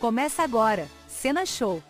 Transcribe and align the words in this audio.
Começa 0.00 0.42
agora, 0.42 0.86
Cena 1.08 1.46
Show. 1.46 1.82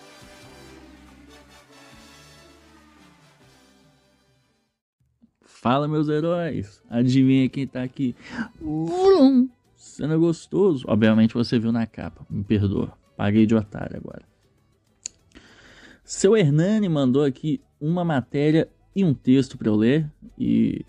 Fala, 5.42 5.88
meus 5.88 6.08
heróis. 6.08 6.80
Adivinha 6.88 7.48
quem 7.48 7.66
tá 7.66 7.82
aqui? 7.82 8.14
Vrum! 8.60 9.48
Cena 9.74 10.16
gostoso. 10.16 10.84
Obviamente 10.86 11.34
você 11.34 11.58
viu 11.58 11.72
na 11.72 11.84
capa. 11.86 12.24
Me 12.30 12.44
perdoa. 12.44 12.96
Paguei 13.16 13.46
de 13.46 13.56
otário 13.56 13.96
agora. 13.96 14.22
Seu 16.04 16.36
Hernani 16.36 16.88
mandou 16.88 17.24
aqui 17.24 17.60
uma 17.80 18.04
matéria 18.04 18.70
e 18.94 19.02
um 19.02 19.12
texto 19.12 19.58
para 19.58 19.68
eu 19.68 19.74
ler 19.74 20.08
e 20.38 20.86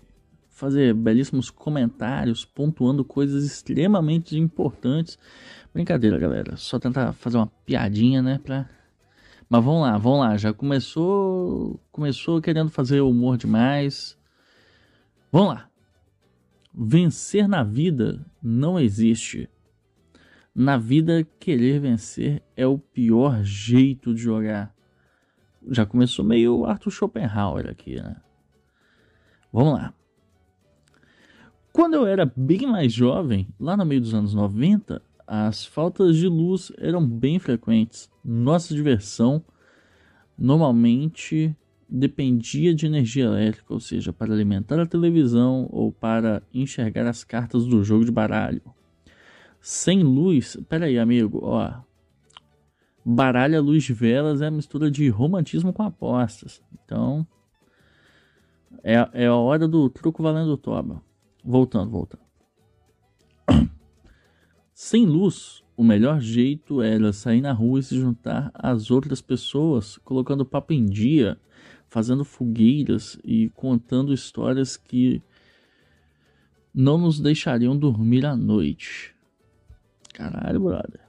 fazer 0.48 0.94
belíssimos 0.94 1.50
comentários, 1.50 2.44
pontuando 2.44 3.04
coisas 3.04 3.44
extremamente 3.44 4.38
importantes. 4.38 5.18
Brincadeira, 5.78 6.18
galera. 6.18 6.56
Só 6.56 6.76
tentar 6.76 7.12
fazer 7.12 7.36
uma 7.36 7.46
piadinha, 7.64 8.20
né, 8.20 8.40
pra 8.42 8.68
mas 9.48 9.64
vamos 9.64 9.82
lá, 9.82 9.96
vamos 9.96 10.18
lá. 10.18 10.36
Já 10.36 10.52
começou, 10.52 11.80
começou 11.92 12.42
querendo 12.42 12.68
fazer 12.68 13.00
humor 13.00 13.38
demais. 13.38 14.18
Vamos 15.30 15.54
lá. 15.54 15.70
Vencer 16.74 17.46
na 17.46 17.62
vida 17.62 18.26
não 18.42 18.76
existe. 18.76 19.48
Na 20.52 20.76
vida, 20.76 21.24
querer 21.38 21.78
vencer 21.78 22.42
é 22.56 22.66
o 22.66 22.76
pior 22.76 23.44
jeito 23.44 24.12
de 24.12 24.20
jogar. 24.20 24.74
Já 25.70 25.86
começou 25.86 26.24
meio 26.24 26.66
Arthur 26.66 26.90
Schopenhauer 26.90 27.70
aqui, 27.70 28.02
né? 28.02 28.16
Vamos 29.52 29.74
lá. 29.74 29.94
Quando 31.72 31.94
eu 31.94 32.04
era 32.04 32.26
bem 32.36 32.66
mais 32.66 32.92
jovem, 32.92 33.46
lá 33.60 33.76
no 33.76 33.86
meio 33.86 34.00
dos 34.00 34.12
anos 34.12 34.34
90, 34.34 35.00
as 35.28 35.66
faltas 35.66 36.16
de 36.16 36.26
luz 36.26 36.72
eram 36.78 37.06
bem 37.06 37.38
frequentes. 37.38 38.10
Nossa 38.24 38.74
diversão 38.74 39.44
normalmente 40.38 41.54
dependia 41.86 42.74
de 42.74 42.86
energia 42.86 43.26
elétrica, 43.26 43.74
ou 43.74 43.78
seja, 43.78 44.10
para 44.10 44.32
alimentar 44.32 44.80
a 44.80 44.86
televisão 44.86 45.68
ou 45.70 45.92
para 45.92 46.42
enxergar 46.52 47.06
as 47.06 47.24
cartas 47.24 47.66
do 47.66 47.84
jogo 47.84 48.06
de 48.06 48.10
baralho. 48.10 48.62
Sem 49.60 50.02
luz, 50.02 50.56
pera 50.66 50.86
aí, 50.86 50.98
amigo, 50.98 51.40
ó. 51.42 51.74
Baralho 53.04 53.58
à 53.58 53.60
luz 53.60 53.84
de 53.84 53.92
velas 53.92 54.40
é 54.40 54.46
a 54.46 54.50
mistura 54.50 54.90
de 54.90 55.10
romantismo 55.10 55.74
com 55.74 55.82
apostas. 55.82 56.62
Então, 56.72 57.26
é, 58.82 58.94
é 59.12 59.26
a 59.26 59.34
hora 59.34 59.68
do 59.68 59.90
truco 59.90 60.22
valendo 60.22 60.56
toba. 60.56 61.02
Voltando, 61.44 61.90
voltando. 61.90 62.27
Sem 64.80 65.06
luz, 65.06 65.64
o 65.76 65.82
melhor 65.82 66.20
jeito 66.20 66.80
era 66.80 67.12
sair 67.12 67.40
na 67.40 67.52
rua 67.52 67.80
e 67.80 67.82
se 67.82 67.98
juntar 67.98 68.48
às 68.54 68.92
outras 68.92 69.20
pessoas, 69.20 69.96
colocando 70.04 70.46
papo 70.46 70.72
em 70.72 70.86
dia, 70.86 71.36
fazendo 71.88 72.24
fogueiras 72.24 73.18
e 73.24 73.50
contando 73.56 74.14
histórias 74.14 74.76
que 74.76 75.20
não 76.72 76.96
nos 76.96 77.18
deixariam 77.18 77.76
dormir 77.76 78.24
à 78.24 78.36
noite. 78.36 79.16
Caralho, 80.14 80.60
brother. 80.60 81.00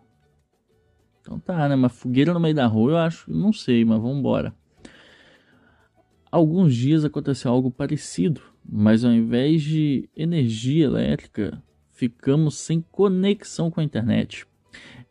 Então 1.21 1.39
tá, 1.39 1.69
né? 1.69 1.75
Mas 1.75 1.93
fogueira 1.93 2.33
no 2.33 2.39
meio 2.39 2.55
da 2.55 2.65
rua 2.65 2.93
eu 2.93 2.97
acho, 2.97 3.31
não 3.31 3.53
sei, 3.53 3.85
mas 3.85 4.01
vamos 4.01 4.17
embora. 4.17 4.51
Alguns 6.31 6.73
dias 6.73 7.05
aconteceu 7.05 7.51
algo 7.51 7.69
parecido, 7.69 8.41
mas 8.67 9.05
ao 9.05 9.11
invés 9.11 9.61
de 9.61 10.09
energia 10.15 10.85
elétrica, 10.85 11.63
ficamos 11.99 12.55
sem 12.55 12.79
conexão 12.79 13.69
com 13.69 13.81
a 13.81 13.83
internet. 13.83 14.47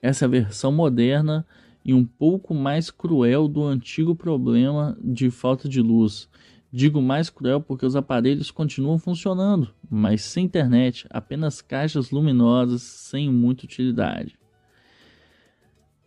Essa 0.01 0.25
é 0.25 0.27
a 0.27 0.31
versão 0.31 0.73
moderna 0.73 1.47
e 1.85 1.93
um 1.93 2.03
pouco 2.03 2.55
mais 2.55 2.91
cruel 2.91 3.47
do 3.47 3.63
antigo 3.63 4.17
problema 4.17 4.97
de 5.05 5.31
falta 5.31 5.69
de 5.69 5.83
luz. 5.83 6.31
Digo 6.73 7.03
mais 7.03 7.29
cruel 7.29 7.61
porque 7.61 7.85
os 7.85 7.95
aparelhos 7.95 8.51
continuam 8.51 8.99
funcionando, 8.99 9.75
mas 9.91 10.23
sem 10.23 10.47
internet, 10.47 11.07
apenas 11.11 11.61
caixas 11.61 12.11
luminosas 12.11 12.81
sem 12.81 13.31
muita 13.31 13.67
utilidade. 13.67 14.39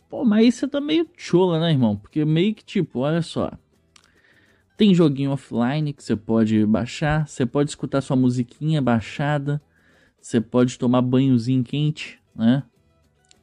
Pô, 0.10 0.26
mas 0.26 0.48
isso 0.48 0.68
tá 0.68 0.82
meio 0.82 1.08
chola, 1.16 1.60
né, 1.60 1.72
irmão? 1.72 1.96
Porque 1.96 2.26
meio 2.26 2.56
que 2.56 2.66
tipo, 2.66 3.00
olha 3.02 3.22
só. 3.22 3.52
Tem 4.76 4.96
joguinho 4.96 5.32
offline 5.32 5.94
que 5.94 6.04
você 6.04 6.16
pode 6.16 6.66
baixar, 6.66 7.28
você 7.28 7.46
pode 7.46 7.70
escutar 7.70 8.02
sua 8.02 8.16
musiquinha 8.16 8.82
baixada, 8.82 9.62
você 10.22 10.40
pode 10.40 10.78
tomar 10.78 11.02
banhozinho 11.02 11.64
quente, 11.64 12.20
né? 12.36 12.64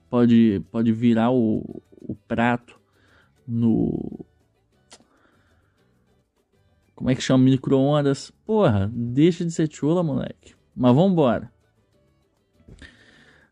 Pode, 0.08 0.62
pode 0.70 0.92
virar 0.92 1.30
o, 1.30 1.82
o 2.00 2.14
prato 2.14 2.78
no. 3.46 4.24
Como 6.94 7.10
é 7.10 7.14
que 7.14 7.20
chama? 7.20 7.44
Micro-ondas. 7.44 8.30
Porra, 8.46 8.90
deixa 8.92 9.44
de 9.44 9.50
ser 9.50 9.70
chola, 9.70 10.02
moleque. 10.02 10.54
Mas 10.74 10.94
vambora. 10.94 11.52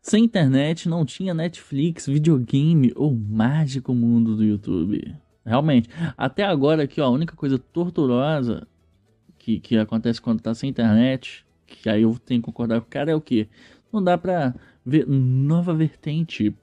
Sem 0.01 0.23
internet 0.23 0.87
não 0.87 1.05
tinha 1.05 1.33
Netflix, 1.33 2.07
videogame 2.07 2.93
ou 2.95 3.13
mágico 3.13 3.93
mundo 3.93 4.37
do 4.37 4.43
YouTube. 4.43 5.15
Realmente. 5.45 5.89
Até 6.17 6.43
agora 6.43 6.83
aqui, 6.83 7.01
ó, 7.01 7.05
a 7.05 7.09
única 7.09 7.35
coisa 7.35 7.57
torturosa 7.59 8.67
que, 9.37 9.59
que 9.59 9.77
acontece 9.77 10.21
quando 10.21 10.41
tá 10.41 10.53
sem 10.53 10.69
internet, 10.69 11.45
que 11.67 11.89
aí 11.89 12.01
eu 12.01 12.17
tenho 12.17 12.41
que 12.41 12.45
concordar 12.45 12.79
com 12.81 12.87
o 12.87 12.89
cara, 12.89 13.11
é 13.11 13.15
o 13.15 13.21
que? 13.21 13.47
Não 13.91 14.03
dá 14.03 14.17
pra 14.17 14.55
ver 14.85 15.05
nova 15.07 15.73
vertente. 15.73 16.55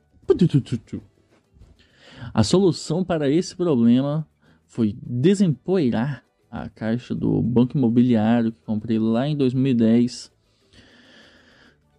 A 2.32 2.42
solução 2.42 3.04
para 3.04 3.28
esse 3.28 3.54
problema 3.54 4.26
foi 4.66 4.97
desempoeirar 5.03 6.25
a 6.50 6.69
caixa 6.69 7.15
do 7.15 7.42
banco 7.42 7.76
imobiliário 7.76 8.53
que 8.53 8.60
comprei 8.65 8.98
lá 8.98 9.28
em 9.28 9.37
2010. 9.37 10.32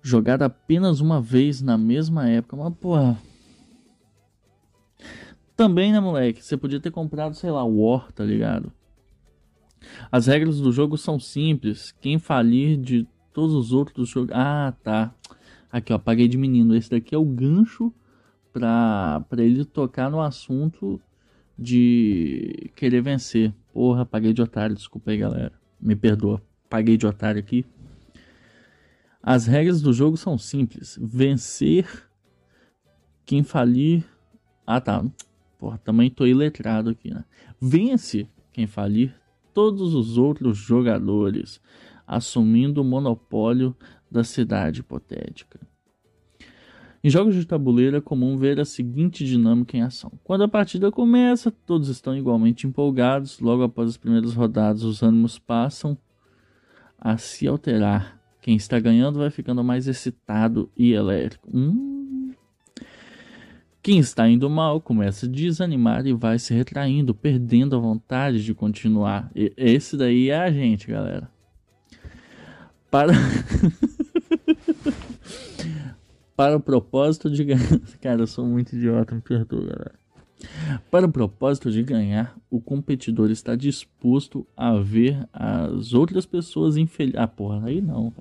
Jogada 0.01 0.45
apenas 0.45 0.99
uma 0.99 1.21
vez 1.21 1.61
na 1.61 1.77
mesma 1.77 2.29
época. 2.29 2.55
Mas, 2.55 2.73
porra. 2.75 3.17
Também, 5.55 5.91
né, 5.91 5.99
moleque? 5.99 6.43
Você 6.43 6.57
podia 6.57 6.79
ter 6.79 6.91
comprado, 6.91 7.33
sei 7.35 7.51
lá, 7.51 7.63
War, 7.63 8.11
tá 8.11 8.23
ligado? 8.23 8.71
As 10.11 10.27
regras 10.27 10.59
do 10.59 10.71
jogo 10.71 10.97
são 10.97 11.19
simples. 11.19 11.93
Quem 12.01 12.19
falir 12.19 12.77
de 12.77 13.07
todos 13.33 13.53
os 13.53 13.71
outros 13.73 14.09
jogos. 14.09 14.31
Ah, 14.33 14.73
tá. 14.83 15.13
Aqui, 15.71 15.91
ó, 15.91 15.97
paguei 15.97 16.27
de 16.27 16.37
menino. 16.37 16.75
Esse 16.75 16.89
daqui 16.89 17.13
é 17.13 17.17
o 17.17 17.25
gancho 17.25 17.93
pra 18.53 19.25
ele 19.37 19.65
tocar 19.65 20.09
no 20.09 20.21
assunto 20.21 21.01
de 21.57 22.71
querer 22.75 23.01
vencer. 23.01 23.53
Porra, 23.73 24.05
paguei 24.05 24.31
de 24.31 24.41
otário. 24.41 24.75
Desculpa 24.75 25.11
aí, 25.11 25.17
galera. 25.17 25.51
Me 25.79 25.95
perdoa. 25.95 26.41
Paguei 26.69 26.95
de 26.97 27.05
otário 27.05 27.39
aqui. 27.39 27.65
As 29.21 29.47
regras 29.47 29.81
do 29.81 29.91
jogo 29.91 30.15
são 30.15 30.37
simples. 30.37 30.97
Vencer 31.01 31.87
quem 33.25 33.43
falir. 33.43 34.05
Ah, 34.65 34.79
tá. 34.79 35.03
Porra, 35.59 35.77
também 35.79 36.09
tô 36.09 36.25
iletrado 36.25 36.91
aqui, 36.91 37.13
né? 37.13 37.25
Vence 37.59 38.29
quem 38.53 38.67
falir 38.67 39.13
todos 39.55 39.95
os 39.95 40.17
outros 40.17 40.57
jogadores, 40.57 41.61
assumindo 42.05 42.81
o 42.81 42.85
monopólio 42.85 43.73
da 44.11 44.21
cidade 44.21 44.81
hipotética. 44.81 45.59
Em 47.01 47.09
jogos 47.09 47.35
de 47.35 47.45
tabuleiro 47.45 47.95
é 47.95 48.01
comum 48.01 48.35
ver 48.35 48.59
a 48.59 48.65
seguinte 48.65 49.23
dinâmica 49.23 49.77
em 49.77 49.81
ação. 49.81 50.11
Quando 50.23 50.43
a 50.43 50.47
partida 50.47 50.91
começa, 50.91 51.51
todos 51.51 51.87
estão 51.87 52.17
igualmente 52.17 52.67
empolgados. 52.67 53.39
Logo 53.39 53.63
após 53.63 53.91
as 53.91 53.97
primeiras 53.97 54.33
rodadas, 54.33 54.83
os 54.83 55.01
ânimos 55.01 55.39
passam 55.39 55.97
a 56.99 57.15
se 57.15 57.47
alterar. 57.47 58.19
Quem 58.41 58.55
está 58.57 58.79
ganhando 58.79 59.19
vai 59.19 59.29
ficando 59.29 59.63
mais 59.63 59.87
excitado 59.87 60.69
e 60.75 60.91
elétrico. 60.91 61.47
Hum, 61.53 61.94
quem 63.85 63.99
está 63.99 64.27
indo 64.27 64.49
mal 64.49 64.81
começa 64.81 65.27
a 65.27 65.29
desanimar 65.29 66.07
e 66.07 66.13
vai 66.13 66.39
se 66.39 66.55
retraindo, 66.55 67.13
perdendo 67.13 67.75
a 67.75 67.79
vontade 67.79 68.43
de 68.43 68.51
continuar. 68.51 69.29
E 69.35 69.53
esse 69.55 69.95
daí 69.95 70.31
é 70.31 70.39
a 70.39 70.51
gente, 70.51 70.87
galera. 70.87 71.29
Para. 72.89 73.13
Para 76.35 76.57
o 76.57 76.59
propósito 76.59 77.29
de 77.29 77.43
ganhar. 77.43 77.79
Cara, 78.01 78.23
eu 78.23 78.27
sou 78.27 78.43
muito 78.43 78.75
idiota, 78.75 79.13
me 79.13 79.21
perdoa, 79.21 79.61
galera. 79.61 79.93
Para 80.89 81.05
o 81.05 81.11
propósito 81.11 81.71
de 81.71 81.83
ganhar, 81.83 82.35
o 82.49 82.59
competidor 82.59 83.29
está 83.29 83.55
disposto 83.55 84.47
a 84.57 84.79
ver 84.79 85.29
as 85.31 85.93
outras 85.93 86.25
pessoas 86.25 86.75
infelizes. 86.75 87.19
Ah, 87.19 87.27
porra, 87.27 87.67
aí 87.67 87.81
não. 87.81 88.11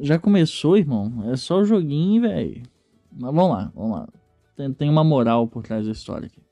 Já 0.00 0.18
começou, 0.18 0.78
irmão? 0.78 1.30
É 1.30 1.36
só 1.36 1.60
o 1.60 1.64
joguinho, 1.66 2.22
velho. 2.22 2.71
Mas 3.12 3.34
vamos 3.34 3.50
lá, 3.50 3.72
vamos 3.74 3.98
lá. 3.98 4.08
Tem, 4.56 4.72
tem 4.72 4.90
uma 4.90 5.04
moral 5.04 5.46
por 5.46 5.62
trás 5.62 5.86
da 5.86 5.92
história 5.92 6.26
aqui. 6.26 6.42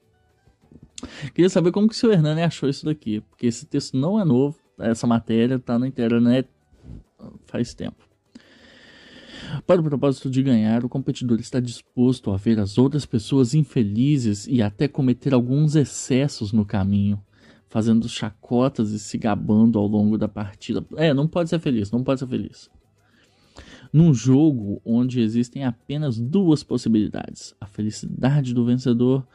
Queria 1.32 1.48
saber 1.48 1.72
como 1.72 1.88
que 1.88 1.94
o 1.94 1.96
seu 1.96 2.12
Hernani 2.12 2.42
achou 2.42 2.68
isso 2.68 2.84
daqui, 2.84 3.20
porque 3.20 3.46
esse 3.46 3.64
texto 3.66 3.96
não 3.96 4.20
é 4.20 4.24
novo, 4.24 4.58
essa 4.78 5.06
matéria 5.06 5.58
tá 5.58 5.78
na 5.78 5.88
internet 5.88 6.48
faz 7.46 7.74
tempo. 7.74 8.08
Para 9.66 9.80
o 9.80 9.84
propósito 9.84 10.30
de 10.30 10.42
ganhar, 10.42 10.84
o 10.84 10.88
competidor 10.88 11.40
está 11.40 11.58
disposto 11.58 12.30
a 12.30 12.36
ver 12.36 12.60
as 12.60 12.78
outras 12.78 13.04
pessoas 13.04 13.54
infelizes 13.54 14.46
e 14.46 14.62
até 14.62 14.86
cometer 14.86 15.34
alguns 15.34 15.74
excessos 15.74 16.52
no 16.52 16.64
caminho, 16.64 17.20
fazendo 17.68 18.08
chacotas 18.08 18.90
e 18.90 18.98
se 18.98 19.18
gabando 19.18 19.78
ao 19.78 19.86
longo 19.86 20.16
da 20.16 20.28
partida. 20.28 20.84
É, 20.96 21.12
não 21.12 21.26
pode 21.26 21.48
ser 21.50 21.58
feliz, 21.58 21.90
não 21.90 22.04
pode 22.04 22.20
ser 22.20 22.28
feliz. 22.28 22.70
Num 23.92 24.14
jogo 24.14 24.80
onde 24.84 25.20
existem 25.20 25.64
apenas 25.64 26.18
duas 26.18 26.62
possibilidades, 26.62 27.54
a 27.60 27.66
felicidade 27.66 28.54
do 28.54 28.64
vencedor 28.64 29.26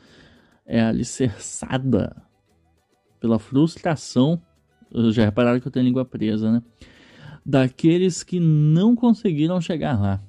é 0.66 0.82
alicerçada 0.82 2.16
pela 3.20 3.38
frustração. 3.38 4.42
Já 5.12 5.26
repararam 5.26 5.60
que 5.60 5.68
eu 5.68 5.72
tenho 5.72 5.86
língua 5.86 6.06
presa, 6.06 6.52
né? 6.52 6.64
daqueles 7.46 8.24
que 8.24 8.40
não 8.40 8.96
conseguiram 8.96 9.62
chegar 9.62 10.02
lá. 10.02 10.24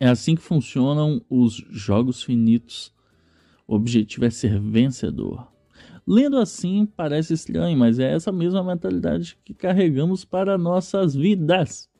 É 0.00 0.08
assim 0.08 0.34
que 0.34 0.40
funcionam 0.40 1.20
os 1.28 1.54
jogos 1.70 2.22
finitos. 2.22 2.94
O 3.66 3.74
objetivo 3.74 4.24
é 4.24 4.30
ser 4.30 4.58
vencedor. 4.58 5.52
Lendo 6.06 6.38
assim 6.38 6.86
parece 6.86 7.34
estranho, 7.34 7.76
mas 7.76 7.98
é 7.98 8.14
essa 8.14 8.32
mesma 8.32 8.64
mentalidade 8.64 9.36
que 9.44 9.52
carregamos 9.52 10.24
para 10.24 10.56
nossas 10.56 11.14
vidas. 11.14 11.90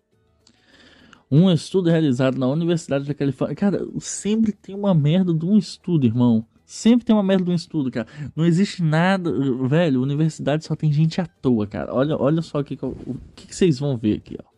Um 1.31 1.51
estudo 1.51 1.91
realizado 1.91 2.39
na 2.39 2.47
Universidade 2.47 3.05
da 3.05 3.15
Califórnia. 3.15 3.55
Cara, 3.55 3.87
sempre 4.01 4.53
tem 4.53 4.75
uma 4.75 4.95
merda 4.95 5.35
de 5.35 5.45
um 5.45 5.59
estudo, 5.59 6.07
irmão. 6.07 6.47
Sempre 6.65 7.05
tem 7.05 7.15
uma 7.15 7.23
merda 7.23 7.45
de 7.45 7.51
um 7.51 7.55
estudo, 7.55 7.91
cara. 7.91 8.07
Não 8.35 8.45
existe 8.45 8.83
nada. 8.83 9.31
Velho, 9.67 10.03
universidade 10.03 10.65
só 10.65 10.75
tem 10.75 10.93
gente 10.93 11.21
à 11.21 11.27
toa, 11.27 11.67
cara. 11.67 11.95
Olha, 11.95 12.17
olha 12.17 12.43
só 12.43 12.61
o 12.61 12.65
que, 12.65 12.79
o 12.83 13.17
que, 13.35 13.47
que 13.47 13.55
vocês 13.55 13.79
vão 13.79 13.97
ver 13.97 14.17
aqui, 14.17 14.37
ó. 14.43 14.49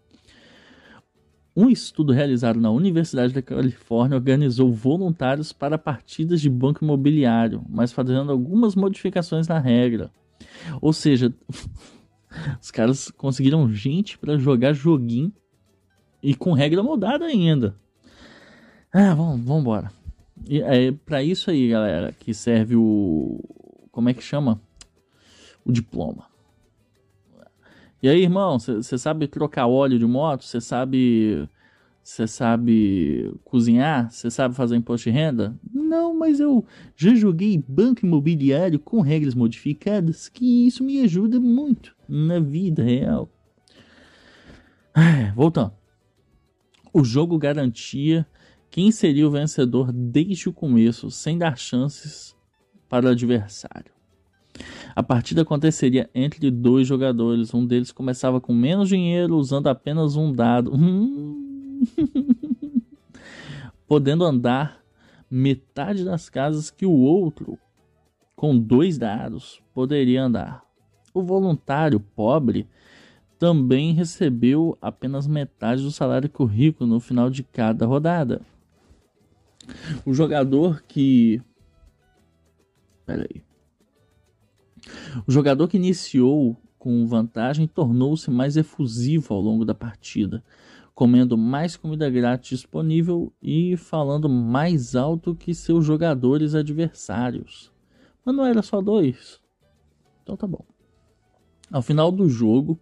Um 1.57 1.69
estudo 1.69 2.13
realizado 2.13 2.61
na 2.61 2.71
Universidade 2.71 3.35
da 3.35 3.43
Califórnia 3.43 4.17
organizou 4.17 4.73
voluntários 4.73 5.53
para 5.53 5.77
partidas 5.77 6.41
de 6.41 6.49
banco 6.49 6.85
imobiliário, 6.85 7.65
mas 7.69 7.93
fazendo 7.93 8.31
algumas 8.31 8.77
modificações 8.77 9.49
na 9.49 9.59
regra. 9.59 10.11
Ou 10.81 10.93
seja, 10.93 11.35
os 12.63 12.71
caras 12.71 13.11
conseguiram 13.11 13.69
gente 13.73 14.17
para 14.17 14.39
jogar 14.39 14.73
joguinho 14.73 15.33
e 16.23 16.35
com 16.35 16.53
regra 16.53 16.83
mudada 16.83 17.25
ainda. 17.25 17.75
Ah, 18.93 19.15
vamos, 19.15 19.45
vamos 19.45 19.63
embora. 19.63 19.93
E 20.49 20.61
é 20.61 20.93
para 20.93 21.23
isso 21.23 21.51
aí, 21.51 21.69
galera, 21.69 22.13
que 22.13 22.35
serve 22.35 22.77
o. 22.77 23.41
Como 23.91 24.09
é 24.09 24.15
que 24.15 24.23
chama? 24.23 24.61
O 25.65 25.73
diploma. 25.73 26.27
E 28.03 28.09
aí, 28.09 28.23
irmão, 28.23 28.59
você 28.59 28.97
sabe 28.97 29.29
trocar 29.29 29.67
óleo 29.67 29.99
de 29.99 30.07
moto? 30.07 30.45
Você 30.45 30.61
sabe. 30.61 31.49
Você 32.03 32.27
sabe 32.27 33.33
cozinhar? 33.45 34.11
Você 34.11 34.31
sabe 34.31 34.55
fazer 34.55 34.75
imposto 34.75 35.11
de 35.11 35.15
renda? 35.15 35.55
Não, 35.73 36.19
mas 36.19 36.41
eu 36.41 36.65
já 36.97 37.15
joguei 37.15 37.63
banco 37.69 38.07
imobiliário 38.07 38.79
com 38.79 39.03
regras 39.03 39.35
modificadas, 39.35 40.29
que 40.29 40.67
isso 40.67 40.83
me 40.83 41.03
ajuda 41.03 41.39
muito 41.39 41.95
na 42.09 42.41
vida 42.41 42.83
real. 42.83 43.29
voltando. 45.37 45.80
O 46.93 47.05
jogo 47.05 47.39
garantia 47.39 48.27
quem 48.71 48.91
seria 48.91 49.27
o 49.27 49.31
vencedor 49.31 49.93
desde 49.93 50.49
o 50.49 50.53
começo, 50.53 51.11
sem 51.11 51.39
dar 51.39 51.57
chances 51.57 52.37
para 52.89 53.07
o 53.07 53.11
adversário. 53.11 53.93
A 54.95 55.03
partida 55.03 55.43
aconteceria 55.43 56.11
entre 56.15 56.51
dois 56.51 56.87
jogadores. 56.87 57.55
Um 57.55 57.65
deles 57.65 57.93
começava 57.93 58.41
com 58.41 58.53
menos 58.53 58.89
dinheiro, 58.89 59.37
usando 59.37 59.69
apenas 59.69 60.17
um 60.17 60.33
dado, 60.33 60.75
hum. 60.75 61.83
podendo 63.87 64.25
andar 64.25 64.81
metade 65.31 66.05
das 66.05 66.29
casas 66.29 66.71
que 66.71 66.85
o 66.85 66.93
outro, 66.93 67.57
com 68.35 68.59
dois 68.59 68.99
dados, 68.99 69.63
poderia 69.73 70.25
andar. 70.25 70.65
O 71.15 71.23
voluntário 71.23 72.01
pobre 72.01 72.69
também 73.41 73.95
recebeu 73.95 74.77
apenas 74.83 75.27
metade 75.27 75.83
do 75.83 75.91
salário 75.91 76.29
que 76.29 76.43
o 76.43 76.45
rico 76.45 76.85
no 76.85 77.01
final 77.01 77.31
de 77.31 77.43
cada 77.43 77.87
rodada. 77.87 78.43
O 80.05 80.13
jogador 80.13 80.83
que. 80.87 81.41
Pera 83.07 83.27
aí. 83.27 83.43
O 85.27 85.33
jogador 85.33 85.69
que 85.69 85.79
iniciou 85.79 86.55
com 86.79 87.07
vantagem 87.07 87.67
tornou-se 87.67 88.31
mais 88.31 88.59
efusivo 88.59 89.33
ao 89.33 89.41
longo 89.41 89.65
da 89.65 89.75
partida, 89.75 90.45
comendo 90.95 91.39
mais 91.39 91.79
comida 91.79 92.11
grátis 92.11 92.59
disponível 92.59 93.33
e 93.43 93.75
falando 93.75 94.29
mais 94.29 94.95
alto 94.95 95.35
que 95.35 95.55
seus 95.55 95.87
jogadores 95.87 96.55
adversários. 96.55 97.73
Mas 98.23 98.37
não 98.37 98.45
era 98.45 98.61
só 98.61 98.83
dois. 98.83 99.41
Então 100.23 100.37
tá 100.37 100.47
bom. 100.47 100.65
Ao 101.73 101.81
final 101.81 102.13
do 102.13 102.29
jogo, 102.29 102.79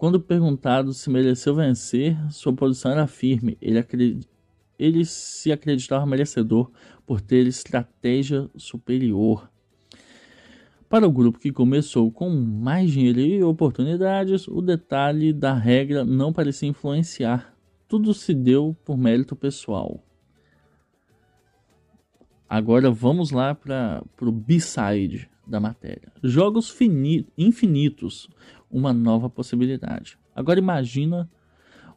quando 0.00 0.18
perguntado 0.18 0.94
se 0.94 1.10
mereceu 1.10 1.54
vencer, 1.54 2.16
sua 2.32 2.54
posição 2.54 2.90
era 2.90 3.06
firme. 3.06 3.58
Ele, 3.60 3.78
acreditava 3.78 4.30
ele 4.78 5.04
se 5.04 5.52
acreditava 5.52 6.06
merecedor 6.06 6.70
por 7.04 7.20
ter 7.20 7.46
estratégia 7.46 8.48
superior. 8.56 9.50
Para 10.88 11.06
o 11.06 11.12
grupo 11.12 11.38
que 11.38 11.52
começou 11.52 12.10
com 12.10 12.30
mais 12.30 12.90
dinheiro 12.90 13.20
e 13.20 13.44
oportunidades, 13.44 14.48
o 14.48 14.62
detalhe 14.62 15.34
da 15.34 15.52
regra 15.52 16.02
não 16.02 16.32
parecia 16.32 16.66
influenciar. 16.66 17.54
Tudo 17.86 18.14
se 18.14 18.32
deu 18.32 18.74
por 18.82 18.96
mérito 18.96 19.36
pessoal. 19.36 20.02
Agora 22.48 22.90
vamos 22.90 23.32
lá 23.32 23.54
para 23.54 24.02
o 24.18 24.32
B-side 24.32 25.28
da 25.46 25.60
matéria. 25.60 26.10
Jogos 26.22 26.74
infinitos, 27.36 28.30
uma 28.70 28.92
nova 28.92 29.28
possibilidade. 29.28 30.18
Agora 30.34 30.58
imagina 30.58 31.28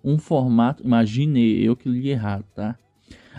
um 0.04 0.18
formato. 0.18 0.84
Imagine 0.84 1.64
eu 1.64 1.76
que 1.76 1.88
li 1.88 2.10
errado, 2.10 2.46
tá? 2.54 2.78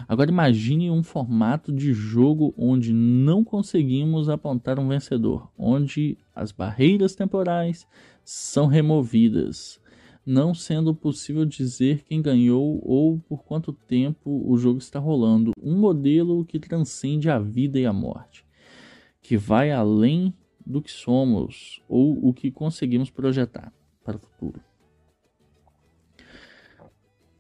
Agora 0.09 0.31
imagine 0.31 0.91
um 0.91 1.03
formato 1.03 1.73
de 1.73 1.93
jogo 1.93 2.53
onde 2.57 2.93
não 2.93 3.45
conseguimos 3.45 4.29
apontar 4.29 4.79
um 4.79 4.89
vencedor, 4.89 5.51
onde 5.57 6.19
as 6.35 6.51
barreiras 6.51 7.15
temporais 7.15 7.87
são 8.25 8.67
removidas, 8.67 9.81
não 10.27 10.53
sendo 10.53 10.95
possível 10.95 11.45
dizer 11.45 12.03
quem 12.03 12.21
ganhou 12.21 12.81
ou 12.85 13.19
por 13.21 13.45
quanto 13.45 13.73
tempo 13.73 14.43
o 14.47 14.57
jogo 14.57 14.79
está 14.79 14.99
rolando. 14.99 15.53
Um 15.63 15.79
modelo 15.79 16.45
que 16.45 16.59
transcende 16.59 17.31
a 17.31 17.39
vida 17.39 17.79
e 17.79 17.87
a 17.87 17.93
morte, 17.93 18.45
que 19.23 19.37
vai 19.37 19.71
além 19.71 20.35
do 20.65 20.81
que 20.81 20.91
somos 20.91 21.83
ou 21.89 22.27
o 22.27 22.33
que 22.33 22.51
conseguimos 22.51 23.11
projetar 23.11 23.73
para 24.05 24.17
o 24.17 24.21
futuro. 24.21 24.61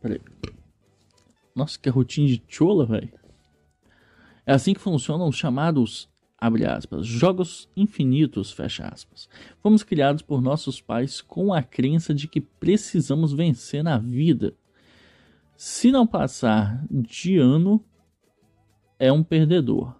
Peraí. 0.00 0.20
Nossa, 1.54 1.78
que 1.78 1.88
rotina 1.88 2.26
de 2.26 2.42
chola, 2.48 2.84
velho. 2.84 3.12
É 4.44 4.52
assim 4.52 4.74
que 4.74 4.80
funcionam 4.80 5.28
os 5.28 5.36
chamados, 5.36 6.10
abre 6.36 6.66
aspas, 6.66 7.06
jogos 7.06 7.70
infinitos, 7.74 8.52
fecha 8.52 8.86
aspas. 8.86 9.28
Fomos 9.62 9.82
criados 9.82 10.20
por 10.20 10.42
nossos 10.42 10.80
pais 10.80 11.22
com 11.22 11.54
a 11.54 11.62
crença 11.62 12.12
de 12.12 12.28
que 12.28 12.40
precisamos 12.40 13.32
vencer 13.32 13.82
na 13.82 13.96
vida. 13.96 14.54
Se 15.56 15.90
não 15.90 16.06
passar 16.06 16.84
de 16.90 17.38
ano, 17.38 17.82
é 18.98 19.10
um 19.10 19.22
perdedor. 19.22 19.94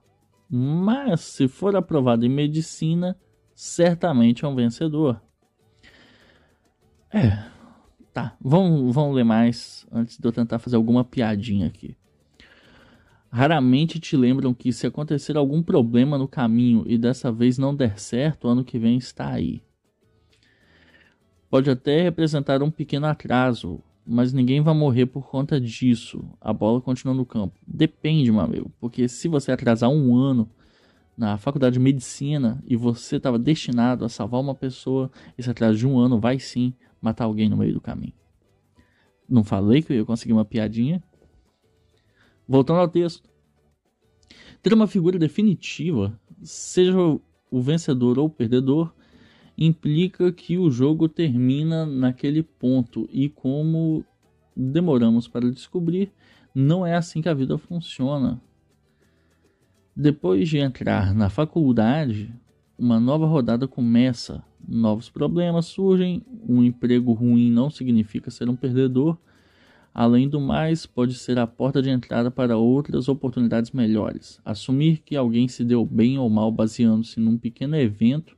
Mas 0.56 1.20
se 1.20 1.48
for 1.48 1.74
aprovado 1.74 2.24
em 2.24 2.28
medicina, 2.28 3.16
certamente 3.54 4.44
é 4.44 4.48
um 4.48 4.54
vencedor. 4.54 5.20
É, 7.12 7.54
Tá, 8.14 8.36
vamos, 8.40 8.94
vamos 8.94 9.16
ler 9.16 9.24
mais 9.24 9.84
antes 9.90 10.16
de 10.16 10.24
eu 10.24 10.30
tentar 10.30 10.60
fazer 10.60 10.76
alguma 10.76 11.04
piadinha 11.04 11.66
aqui. 11.66 11.96
Raramente 13.28 13.98
te 13.98 14.16
lembram 14.16 14.54
que 14.54 14.72
se 14.72 14.86
acontecer 14.86 15.36
algum 15.36 15.60
problema 15.60 16.16
no 16.16 16.28
caminho 16.28 16.84
e 16.86 16.96
dessa 16.96 17.32
vez 17.32 17.58
não 17.58 17.74
der 17.74 17.98
certo, 17.98 18.46
ano 18.46 18.64
que 18.64 18.78
vem 18.78 18.96
está 18.96 19.30
aí. 19.30 19.60
Pode 21.50 21.68
até 21.68 22.02
representar 22.02 22.62
um 22.62 22.70
pequeno 22.70 23.06
atraso, 23.06 23.82
mas 24.06 24.32
ninguém 24.32 24.60
vai 24.60 24.74
morrer 24.74 25.06
por 25.06 25.28
conta 25.28 25.60
disso. 25.60 26.24
A 26.40 26.52
bola 26.52 26.80
continua 26.80 27.14
no 27.14 27.24
campo. 27.24 27.58
Depende, 27.66 28.30
meu 28.30 28.40
amigo, 28.40 28.70
porque 28.80 29.08
se 29.08 29.28
você 29.28 29.52
atrasar 29.52 29.90
um 29.90 30.16
ano 30.16 30.48
na 31.16 31.38
faculdade 31.38 31.74
de 31.74 31.80
medicina 31.80 32.62
e 32.66 32.76
você 32.76 33.16
estava 33.16 33.38
destinado 33.38 34.04
a 34.04 34.08
salvar 34.08 34.40
uma 34.40 34.54
pessoa, 34.54 35.10
esse 35.38 35.48
atraso 35.48 35.78
de 35.78 35.86
um 35.86 35.98
ano 35.98 36.18
vai 36.20 36.38
sim 36.38 36.74
matar 37.00 37.24
alguém 37.24 37.48
no 37.48 37.56
meio 37.56 37.72
do 37.72 37.80
caminho. 37.80 38.14
Não 39.28 39.42
falei 39.42 39.82
que 39.82 39.92
eu 39.92 39.96
ia 39.96 40.04
conseguir 40.04 40.32
uma 40.32 40.44
piadinha? 40.44 41.02
Voltando 42.46 42.80
ao 42.80 42.88
texto. 42.88 43.28
Ter 44.62 44.74
uma 44.74 44.86
figura 44.86 45.18
definitiva, 45.18 46.18
seja 46.42 46.96
o 47.50 47.62
vencedor 47.62 48.18
ou 48.18 48.26
o 48.26 48.30
perdedor, 48.30 48.92
implica 49.56 50.32
que 50.32 50.58
o 50.58 50.70
jogo 50.70 51.08
termina 51.08 51.86
naquele 51.86 52.42
ponto 52.42 53.08
e 53.12 53.28
como 53.28 54.04
demoramos 54.56 55.28
para 55.28 55.50
descobrir, 55.50 56.12
não 56.54 56.86
é 56.86 56.94
assim 56.94 57.20
que 57.20 57.28
a 57.28 57.34
vida 57.34 57.58
funciona. 57.58 58.40
Depois 59.96 60.48
de 60.48 60.58
entrar 60.58 61.14
na 61.14 61.30
faculdade, 61.30 62.34
uma 62.76 62.98
nova 62.98 63.26
rodada 63.26 63.68
começa, 63.68 64.42
novos 64.66 65.08
problemas 65.08 65.66
surgem, 65.66 66.24
um 66.48 66.62
emprego 66.62 67.12
ruim 67.12 67.50
não 67.50 67.70
significa 67.70 68.30
ser 68.30 68.48
um 68.48 68.56
perdedor. 68.56 69.16
Além 69.92 70.28
do 70.28 70.40
mais, 70.40 70.86
pode 70.86 71.14
ser 71.14 71.38
a 71.38 71.46
porta 71.46 71.80
de 71.80 71.88
entrada 71.88 72.28
para 72.28 72.56
outras 72.56 73.08
oportunidades 73.08 73.70
melhores. 73.70 74.40
Assumir 74.44 74.98
que 75.04 75.14
alguém 75.14 75.46
se 75.46 75.64
deu 75.64 75.86
bem 75.86 76.18
ou 76.18 76.28
mal 76.28 76.50
baseando-se 76.50 77.20
num 77.20 77.38
pequeno 77.38 77.76
evento, 77.76 78.36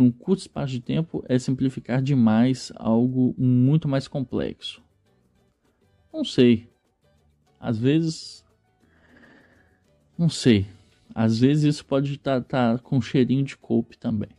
num 0.00 0.10
curto 0.10 0.40
espaço 0.40 0.72
de 0.72 0.80
tempo, 0.80 1.22
é 1.28 1.38
simplificar 1.38 2.00
demais 2.00 2.72
algo 2.76 3.34
muito 3.36 3.86
mais 3.86 4.08
complexo. 4.08 4.82
Não 6.12 6.24
sei. 6.24 6.68
Às 7.60 7.78
vezes. 7.78 8.44
Não 10.16 10.30
sei. 10.30 10.66
Às 11.14 11.40
vezes 11.40 11.74
isso 11.74 11.84
pode 11.84 12.14
estar 12.14 12.40
tá, 12.40 12.76
tá 12.76 12.82
com 12.82 13.00
cheirinho 13.00 13.44
de 13.44 13.56
coupe 13.56 13.98
também. 13.98 14.30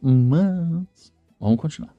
Mas. 0.00 1.12
Vamos 1.38 1.60
continuar. 1.60 1.94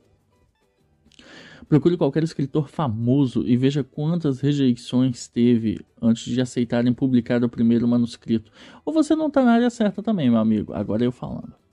Procure 1.70 1.98
qualquer 1.98 2.24
escritor 2.24 2.70
famoso 2.70 3.46
e 3.46 3.58
veja 3.58 3.84
quantas 3.84 4.40
rejeições 4.40 5.28
teve 5.28 5.86
antes 6.02 6.24
de 6.24 6.40
aceitarem 6.40 6.94
publicar 6.94 7.44
o 7.44 7.50
primeiro 7.50 7.88
manuscrito. 7.88 8.52
Ou 8.86 8.94
você 8.94 9.16
não 9.16 9.28
está 9.28 9.44
na 9.44 9.52
área 9.52 9.70
certa 9.70 10.02
também, 10.02 10.30
meu 10.30 10.40
amigo. 10.40 10.74
Agora 10.74 11.04
eu 11.04 11.12
falando. 11.12 11.67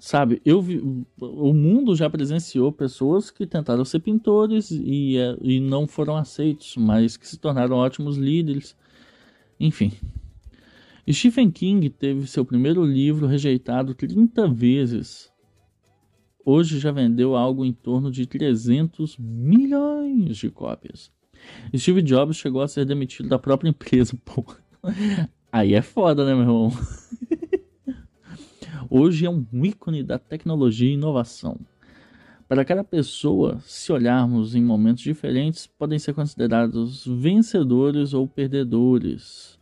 Sabe, 0.00 0.40
eu 0.44 0.62
vi, 0.62 0.80
o 1.20 1.52
mundo 1.52 1.96
já 1.96 2.08
presenciou 2.08 2.70
pessoas 2.70 3.30
que 3.30 3.46
tentaram 3.46 3.84
ser 3.84 3.98
pintores 3.98 4.70
e, 4.70 5.16
é, 5.16 5.36
e 5.42 5.58
não 5.58 5.88
foram 5.88 6.16
aceitos, 6.16 6.76
mas 6.76 7.16
que 7.16 7.26
se 7.26 7.36
tornaram 7.36 7.76
ótimos 7.76 8.16
líderes. 8.16 8.76
Enfim, 9.58 9.92
Stephen 11.10 11.50
King 11.50 11.90
teve 11.90 12.26
seu 12.26 12.44
primeiro 12.44 12.84
livro 12.84 13.26
rejeitado 13.26 13.94
30 13.94 14.46
vezes. 14.48 15.32
Hoje 16.44 16.78
já 16.78 16.92
vendeu 16.92 17.34
algo 17.34 17.64
em 17.64 17.72
torno 17.72 18.10
de 18.10 18.24
300 18.24 19.16
milhões 19.18 20.36
de 20.36 20.48
cópias. 20.48 21.10
Steve 21.76 22.02
Jobs 22.02 22.36
chegou 22.36 22.62
a 22.62 22.68
ser 22.68 22.84
demitido 22.84 23.28
da 23.28 23.38
própria 23.38 23.68
empresa. 23.70 24.16
Pô. 24.24 24.44
Aí 25.50 25.74
é 25.74 25.82
foda, 25.82 26.24
né, 26.24 26.34
meu 26.34 26.42
irmão? 26.42 26.72
Hoje 28.90 29.26
é 29.26 29.30
um 29.30 29.44
ícone 29.52 30.02
da 30.02 30.18
tecnologia 30.18 30.88
e 30.88 30.94
inovação. 30.94 31.58
Para 32.48 32.64
cada 32.64 32.82
pessoa, 32.82 33.60
se 33.60 33.92
olharmos 33.92 34.54
em 34.54 34.62
momentos 34.62 35.02
diferentes, 35.02 35.66
podem 35.66 35.98
ser 35.98 36.14
considerados 36.14 37.06
vencedores 37.06 38.14
ou 38.14 38.26
perdedores. 38.26 39.58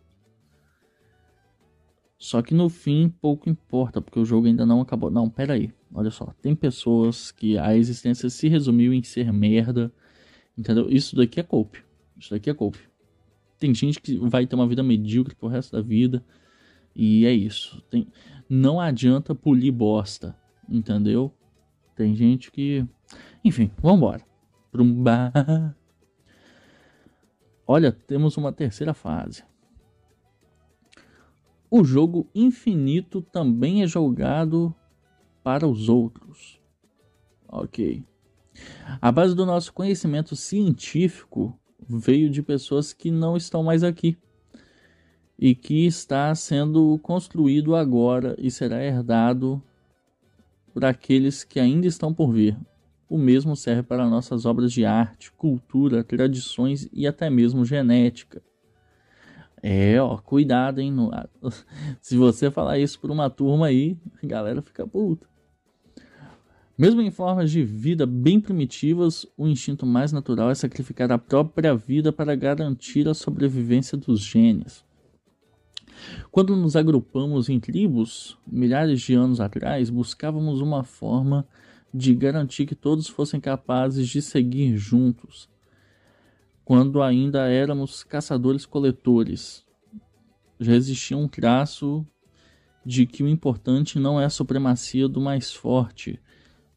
Só 2.16 2.40
que 2.40 2.54
no 2.54 2.68
fim 2.68 3.08
pouco 3.08 3.50
importa, 3.50 4.00
porque 4.00 4.20
o 4.20 4.24
jogo 4.24 4.46
ainda 4.46 4.64
não 4.64 4.80
acabou. 4.80 5.10
Não, 5.10 5.28
pera 5.28 5.54
aí. 5.54 5.72
Olha 5.92 6.10
só, 6.10 6.32
tem 6.40 6.54
pessoas 6.54 7.32
que 7.32 7.58
a 7.58 7.76
existência 7.76 8.30
se 8.30 8.48
resumiu 8.48 8.94
em 8.94 9.02
ser 9.02 9.32
merda. 9.32 9.92
Entendeu? 10.56 10.88
Isso 10.88 11.16
daqui 11.16 11.40
é 11.40 11.42
cope. 11.42 11.82
Isso 12.16 12.30
daqui 12.30 12.48
é 12.48 12.54
cope. 12.54 12.78
Tem 13.58 13.74
gente 13.74 14.00
que 14.00 14.16
vai 14.18 14.46
ter 14.46 14.54
uma 14.54 14.66
vida 14.66 14.82
medíocre 14.82 15.34
pro 15.34 15.48
resto 15.48 15.72
da 15.76 15.82
vida. 15.82 16.24
E 16.94 17.26
é 17.26 17.32
isso. 17.32 17.82
Tem... 17.90 18.06
Não 18.48 18.80
adianta 18.80 19.34
polir 19.34 19.72
bosta. 19.72 20.36
Entendeu? 20.68 21.32
Tem 21.94 22.14
gente 22.14 22.50
que. 22.50 22.86
Enfim, 23.44 23.70
vambora. 23.78 24.22
Pra 24.70 24.82
um 24.82 25.02
bar. 25.02 25.32
Olha, 27.66 27.90
temos 27.90 28.36
uma 28.36 28.52
terceira 28.52 28.94
fase. 28.94 29.42
O 31.70 31.82
jogo 31.82 32.28
infinito 32.34 33.20
também 33.20 33.82
é 33.82 33.86
jogado 33.86 34.74
para 35.42 35.66
os 35.66 35.88
outros. 35.88 36.60
Ok. 37.48 38.04
A 39.00 39.10
base 39.10 39.34
do 39.34 39.44
nosso 39.44 39.72
conhecimento 39.72 40.36
científico 40.36 41.58
veio 41.88 42.30
de 42.30 42.42
pessoas 42.42 42.92
que 42.92 43.10
não 43.10 43.36
estão 43.36 43.62
mais 43.62 43.82
aqui 43.82 44.16
e 45.38 45.54
que 45.54 45.86
está 45.86 46.34
sendo 46.34 46.98
construído 47.02 47.74
agora 47.74 48.34
e 48.38 48.50
será 48.50 48.82
herdado 48.82 49.62
por 50.72 50.84
aqueles 50.84 51.44
que 51.44 51.60
ainda 51.60 51.86
estão 51.86 52.12
por 52.12 52.32
vir. 52.32 52.56
O 53.08 53.16
mesmo 53.16 53.54
serve 53.54 53.82
para 53.82 54.08
nossas 54.08 54.44
obras 54.44 54.72
de 54.72 54.84
arte, 54.84 55.30
cultura, 55.32 56.02
tradições 56.02 56.88
e 56.92 57.06
até 57.06 57.30
mesmo 57.30 57.64
genética. 57.64 58.42
É, 59.62 60.00
ó, 60.00 60.16
cuidado, 60.18 60.80
hein? 60.80 60.94
Se 62.00 62.16
você 62.16 62.50
falar 62.50 62.78
isso 62.78 62.98
por 63.00 63.10
uma 63.10 63.30
turma 63.30 63.66
aí, 63.66 63.96
a 64.22 64.26
galera 64.26 64.60
fica 64.62 64.86
puta. 64.86 65.26
Mesmo 66.76 67.00
em 67.00 67.10
formas 67.10 67.50
de 67.50 67.64
vida 67.64 68.04
bem 68.04 68.38
primitivas, 68.38 69.26
o 69.36 69.48
instinto 69.48 69.86
mais 69.86 70.12
natural 70.12 70.50
é 70.50 70.54
sacrificar 70.54 71.10
a 71.10 71.16
própria 71.16 71.74
vida 71.74 72.12
para 72.12 72.34
garantir 72.34 73.08
a 73.08 73.14
sobrevivência 73.14 73.96
dos 73.96 74.20
genes. 74.20 74.85
Quando 76.30 76.54
nos 76.56 76.76
agrupamos 76.76 77.48
em 77.48 77.58
tribos, 77.58 78.38
milhares 78.46 79.00
de 79.00 79.14
anos 79.14 79.40
atrás, 79.40 79.90
buscávamos 79.90 80.60
uma 80.60 80.84
forma 80.84 81.46
de 81.92 82.14
garantir 82.14 82.66
que 82.66 82.74
todos 82.74 83.08
fossem 83.08 83.40
capazes 83.40 84.08
de 84.08 84.20
seguir 84.20 84.76
juntos, 84.76 85.48
quando 86.64 87.02
ainda 87.02 87.48
éramos 87.48 88.04
caçadores-coletores. 88.04 89.64
Já 90.58 90.74
existia 90.74 91.16
um 91.16 91.28
traço 91.28 92.06
de 92.84 93.06
que 93.06 93.22
o 93.22 93.28
importante 93.28 93.98
não 93.98 94.20
é 94.20 94.24
a 94.24 94.30
supremacia 94.30 95.08
do 95.08 95.20
mais 95.20 95.52
forte, 95.52 96.20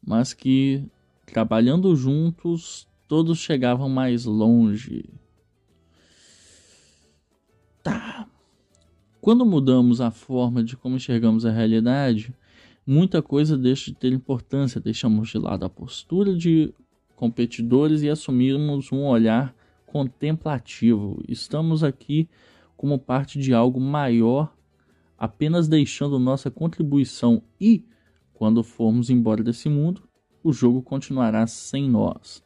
mas 0.04 0.32
que, 0.32 0.84
trabalhando 1.26 1.94
juntos, 1.94 2.88
todos 3.06 3.38
chegavam 3.38 3.88
mais 3.88 4.24
longe. 4.24 5.04
Tá. 7.82 8.29
Quando 9.20 9.44
mudamos 9.44 10.00
a 10.00 10.10
forma 10.10 10.64
de 10.64 10.78
como 10.78 10.96
enxergamos 10.96 11.44
a 11.44 11.50
realidade, 11.50 12.34
muita 12.86 13.20
coisa 13.20 13.58
deixa 13.58 13.90
de 13.90 13.96
ter 13.96 14.12
importância. 14.14 14.80
Deixamos 14.80 15.28
de 15.28 15.36
lado 15.36 15.64
a 15.64 15.68
postura 15.68 16.34
de 16.34 16.72
competidores 17.16 18.00
e 18.02 18.08
assumimos 18.08 18.90
um 18.90 19.04
olhar 19.04 19.54
contemplativo. 19.84 21.22
Estamos 21.28 21.84
aqui 21.84 22.30
como 22.78 22.98
parte 22.98 23.38
de 23.38 23.52
algo 23.52 23.78
maior, 23.78 24.56
apenas 25.18 25.68
deixando 25.68 26.18
nossa 26.18 26.50
contribuição 26.50 27.42
e, 27.60 27.84
quando 28.32 28.64
formos 28.64 29.10
embora 29.10 29.42
desse 29.42 29.68
mundo, 29.68 30.02
o 30.42 30.50
jogo 30.50 30.80
continuará 30.80 31.46
sem 31.46 31.90
nós. 31.90 32.42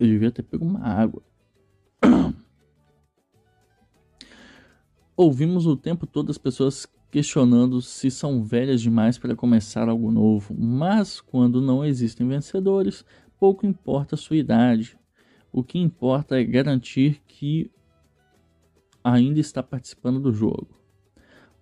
Eu 0.00 0.06
devia 0.06 0.30
ter 0.30 0.42
pego 0.42 0.64
uma 0.64 0.80
água. 0.80 1.22
Ouvimos 5.16 5.64
o 5.64 5.76
tempo 5.76 6.08
todo 6.08 6.30
as 6.30 6.38
pessoas 6.38 6.88
questionando 7.08 7.80
se 7.80 8.10
são 8.10 8.42
velhas 8.42 8.80
demais 8.80 9.16
para 9.16 9.36
começar 9.36 9.88
algo 9.88 10.10
novo, 10.10 10.52
mas 10.58 11.20
quando 11.20 11.60
não 11.60 11.84
existem 11.84 12.26
vencedores, 12.26 13.04
pouco 13.38 13.64
importa 13.64 14.16
a 14.16 14.18
sua 14.18 14.36
idade. 14.36 14.98
O 15.52 15.62
que 15.62 15.78
importa 15.78 16.40
é 16.40 16.42
garantir 16.42 17.22
que 17.28 17.70
ainda 19.04 19.38
está 19.38 19.62
participando 19.62 20.18
do 20.18 20.32
jogo. 20.32 20.66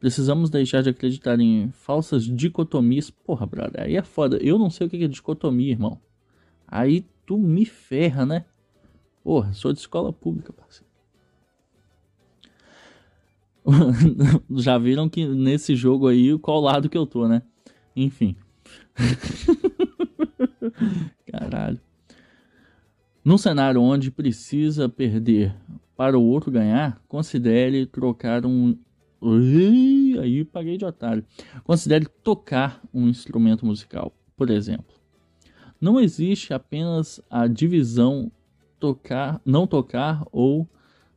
Precisamos 0.01 0.49
deixar 0.49 0.83
de 0.83 0.89
acreditar 0.89 1.39
em 1.39 1.71
falsas 1.73 2.25
dicotomias. 2.25 3.11
Porra, 3.11 3.45
brother, 3.45 3.83
aí 3.83 3.97
é 3.97 4.03
foda. 4.03 4.39
Eu 4.39 4.59
não 4.59 4.71
sei 4.71 4.87
o 4.87 4.91
que 4.91 5.05
é 5.05 5.09
dicotomia, 5.09 5.73
irmão. 5.73 6.01
Aí 6.67 7.07
tu 7.27 7.37
me 7.37 7.67
ferra, 7.67 8.25
né? 8.25 8.47
Porra, 9.23 9.53
sou 9.53 9.75
de 9.75 9.81
escola 9.81 10.11
pública, 10.11 10.55
parceiro. 10.55 10.92
Já 14.57 14.79
viram 14.79 15.09
que 15.09 15.27
nesse 15.27 15.75
jogo 15.75 16.09
aí, 16.09 16.37
qual 16.39 16.61
lado 16.61 16.89
que 16.89 16.99
eu 16.99 17.07
tô, 17.07 17.29
né? 17.29 17.43
Enfim. 17.95 18.37
Caralho. 21.31 21.81
Num 23.25 23.39
cenário 23.39 23.81
onde 23.81 24.11
precisa 24.11 24.89
perder 24.89 25.55
para 25.97 26.19
o 26.19 26.25
outro 26.25 26.51
ganhar, 26.51 27.01
considere 27.07 27.87
trocar 27.87 28.45
um. 28.45 28.77
Aí 30.21 30.45
paguei 30.45 30.77
de 30.77 30.85
otário. 30.85 31.25
Considere 31.63 32.07
tocar 32.25 32.83
um 32.93 33.09
instrumento 33.09 33.65
musical, 33.65 34.13
por 34.37 34.51
exemplo. 34.51 34.97
Não 35.81 36.01
existe 36.01 36.53
apenas 36.53 37.21
a 37.31 37.47
divisão 37.47 38.31
tocar, 38.81 39.41
não 39.45 39.67
tocar 39.67 40.25
ou 40.33 40.69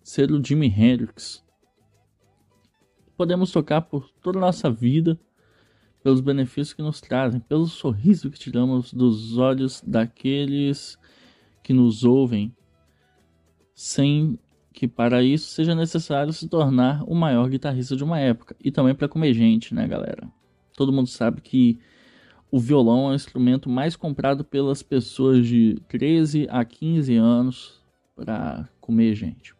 ser 0.03 0.31
o 0.31 0.43
Jimi 0.43 0.67
Hendrix. 0.67 1.44
Podemos 3.17 3.51
tocar 3.51 3.81
por 3.81 4.09
toda 4.21 4.37
a 4.37 4.41
nossa 4.41 4.69
vida 4.69 5.19
pelos 6.03 6.21
benefícios 6.21 6.73
que 6.73 6.81
nos 6.81 7.01
trazem, 7.01 7.39
pelo 7.39 7.65
sorriso 7.65 8.29
que 8.29 8.37
tiramos 8.37 8.93
dos 8.93 9.37
olhos 9.37 9.81
daqueles 9.85 10.99
que 11.63 11.73
nos 11.73 12.03
ouvem, 12.03 12.55
sem 13.73 14.37
que 14.71 14.87
para 14.87 15.23
isso 15.23 15.47
seja 15.47 15.73
necessário 15.73 16.33
se 16.33 16.47
tornar 16.47 17.03
o 17.07 17.15
maior 17.15 17.49
guitarrista 17.49 17.95
de 17.95 18.03
uma 18.03 18.19
época 18.19 18.55
e 18.63 18.69
também 18.69 18.93
para 18.93 19.07
comer 19.07 19.33
gente, 19.33 19.73
né, 19.73 19.87
galera? 19.87 20.29
Todo 20.75 20.91
mundo 20.91 21.07
sabe 21.07 21.41
que 21.41 21.79
o 22.51 22.59
violão 22.59 23.07
é 23.07 23.11
o 23.13 23.15
instrumento 23.15 23.69
mais 23.69 23.95
comprado 23.95 24.43
pelas 24.43 24.83
pessoas 24.83 25.47
de 25.47 25.75
13 25.87 26.47
a 26.49 26.63
15 26.63 27.15
anos 27.15 27.81
para 28.15 28.69
comer 28.79 29.15
gente. 29.15 29.55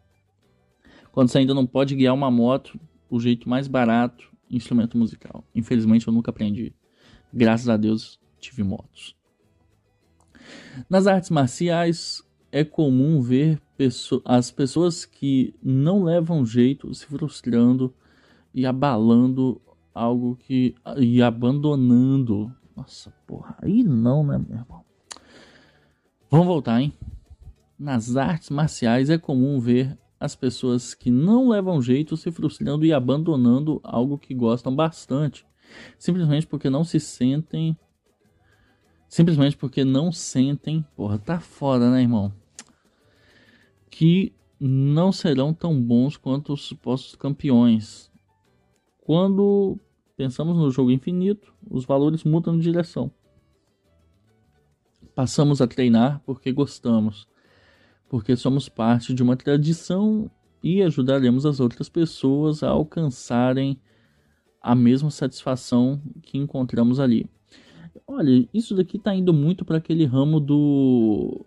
Quando 1.10 1.28
você 1.28 1.38
ainda 1.38 1.54
não 1.54 1.66
pode 1.66 1.94
guiar 1.94 2.14
uma 2.14 2.30
moto, 2.30 2.78
o 3.08 3.20
jeito 3.20 3.48
mais 3.48 3.68
barato, 3.68 4.30
instrumento 4.50 4.96
musical. 4.96 5.44
Infelizmente 5.54 6.06
eu 6.06 6.12
nunca 6.12 6.30
aprendi. 6.30 6.74
Graças 7.32 7.68
a 7.68 7.76
Deus 7.76 8.18
tive 8.38 8.62
motos. 8.62 9.16
Nas 10.88 11.06
artes 11.06 11.30
marciais 11.30 12.22
é 12.52 12.64
comum 12.64 13.20
ver 13.20 13.60
as 14.24 14.50
pessoas 14.50 15.04
que 15.04 15.54
não 15.62 16.04
levam 16.04 16.46
jeito 16.46 16.92
se 16.94 17.06
frustrando 17.06 17.92
e 18.54 18.64
abalando 18.64 19.60
algo 19.94 20.36
que. 20.36 20.74
e 20.98 21.20
abandonando. 21.22 22.52
Nossa, 22.74 23.10
porra, 23.26 23.56
aí 23.60 23.82
não, 23.82 24.24
né, 24.24 24.38
meu 24.38 24.58
irmão? 24.58 24.84
Vamos 26.30 26.46
voltar, 26.46 26.80
hein? 26.80 26.92
Nas 27.78 28.16
artes 28.16 28.50
marciais 28.50 29.10
é 29.10 29.18
comum 29.18 29.58
ver 29.60 29.98
as 30.18 30.34
pessoas 30.34 30.94
que 30.94 31.10
não 31.10 31.48
levam 31.48 31.80
jeito 31.82 32.16
se 32.16 32.30
frustrando 32.30 32.84
e 32.84 32.92
abandonando 32.92 33.80
algo 33.82 34.18
que 34.18 34.34
gostam 34.34 34.74
bastante, 34.74 35.46
simplesmente 35.98 36.46
porque 36.46 36.70
não 36.70 36.84
se 36.84 36.98
sentem. 36.98 37.76
Simplesmente 39.08 39.56
porque 39.56 39.84
não 39.84 40.10
sentem. 40.10 40.84
Porra, 40.96 41.18
tá 41.18 41.38
foda, 41.38 41.90
né, 41.90 42.02
irmão? 42.02 42.32
Que 43.90 44.34
não 44.58 45.12
serão 45.12 45.52
tão 45.54 45.80
bons 45.80 46.16
quanto 46.16 46.52
os 46.52 46.62
supostos 46.62 47.14
campeões. 47.14 48.10
Quando 48.98 49.78
pensamos 50.16 50.56
no 50.56 50.70
jogo 50.70 50.90
infinito, 50.90 51.54
os 51.70 51.84
valores 51.84 52.24
mudam 52.24 52.56
de 52.56 52.64
direção. 52.64 53.12
Passamos 55.14 55.60
a 55.60 55.66
treinar 55.66 56.20
porque 56.26 56.50
gostamos 56.52 57.28
porque 58.08 58.36
somos 58.36 58.68
parte 58.68 59.12
de 59.12 59.22
uma 59.22 59.36
tradição 59.36 60.30
e 60.62 60.82
ajudaremos 60.82 61.46
as 61.46 61.60
outras 61.60 61.88
pessoas 61.88 62.62
a 62.62 62.68
alcançarem 62.68 63.80
a 64.60 64.74
mesma 64.74 65.10
satisfação 65.10 66.00
que 66.22 66.38
encontramos 66.38 66.98
ali. 66.98 67.28
Olha, 68.06 68.48
isso 68.52 68.74
daqui 68.74 68.98
tá 68.98 69.14
indo 69.14 69.32
muito 69.32 69.64
para 69.64 69.78
aquele 69.78 70.04
ramo 70.04 70.40
do 70.40 71.46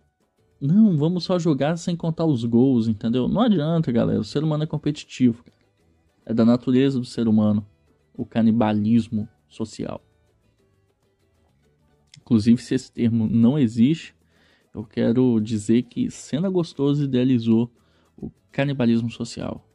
não, 0.61 0.97
vamos 0.97 1.23
só 1.23 1.39
jogar 1.39 1.77
sem 1.77 1.95
contar 1.95 2.25
os 2.25 2.43
gols, 2.43 2.89
entendeu? 2.89 3.29
Não 3.29 3.41
adianta, 3.41 3.91
galera. 3.93 4.19
O 4.19 4.25
ser 4.25 4.43
humano 4.43 4.63
é 4.63 4.67
competitivo. 4.67 5.43
É 6.25 6.33
da 6.33 6.43
natureza 6.43 6.99
do 6.99 7.05
ser 7.05 7.29
humano 7.29 7.65
o 8.13 8.25
canibalismo 8.25 9.27
social. 9.47 10.03
Inclusive, 12.19 12.61
se 12.61 12.75
esse 12.75 12.91
termo 12.91 13.25
não 13.25 13.57
existe, 13.57 14.13
eu 14.73 14.83
quero 14.83 15.39
dizer 15.39 15.83
que 15.83 16.09
Cena 16.11 16.49
Gostoso 16.49 17.03
idealizou 17.03 17.71
o 18.17 18.31
canibalismo 18.51 19.09
social. 19.09 19.65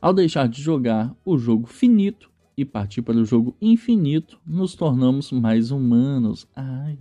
Ao 0.00 0.12
deixar 0.12 0.48
de 0.48 0.60
jogar 0.60 1.14
o 1.24 1.38
jogo 1.38 1.66
finito 1.66 2.30
e 2.56 2.64
partir 2.64 3.02
para 3.02 3.16
o 3.16 3.24
jogo 3.24 3.56
infinito, 3.60 4.38
nos 4.46 4.74
tornamos 4.74 5.32
mais 5.32 5.70
humanos. 5.70 6.46
Ai. 6.54 6.98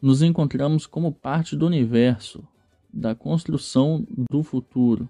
Nos 0.00 0.22
encontramos 0.22 0.86
como 0.86 1.12
parte 1.12 1.56
do 1.56 1.66
universo, 1.66 2.46
da 2.92 3.14
construção 3.14 4.06
do 4.30 4.42
futuro. 4.42 5.08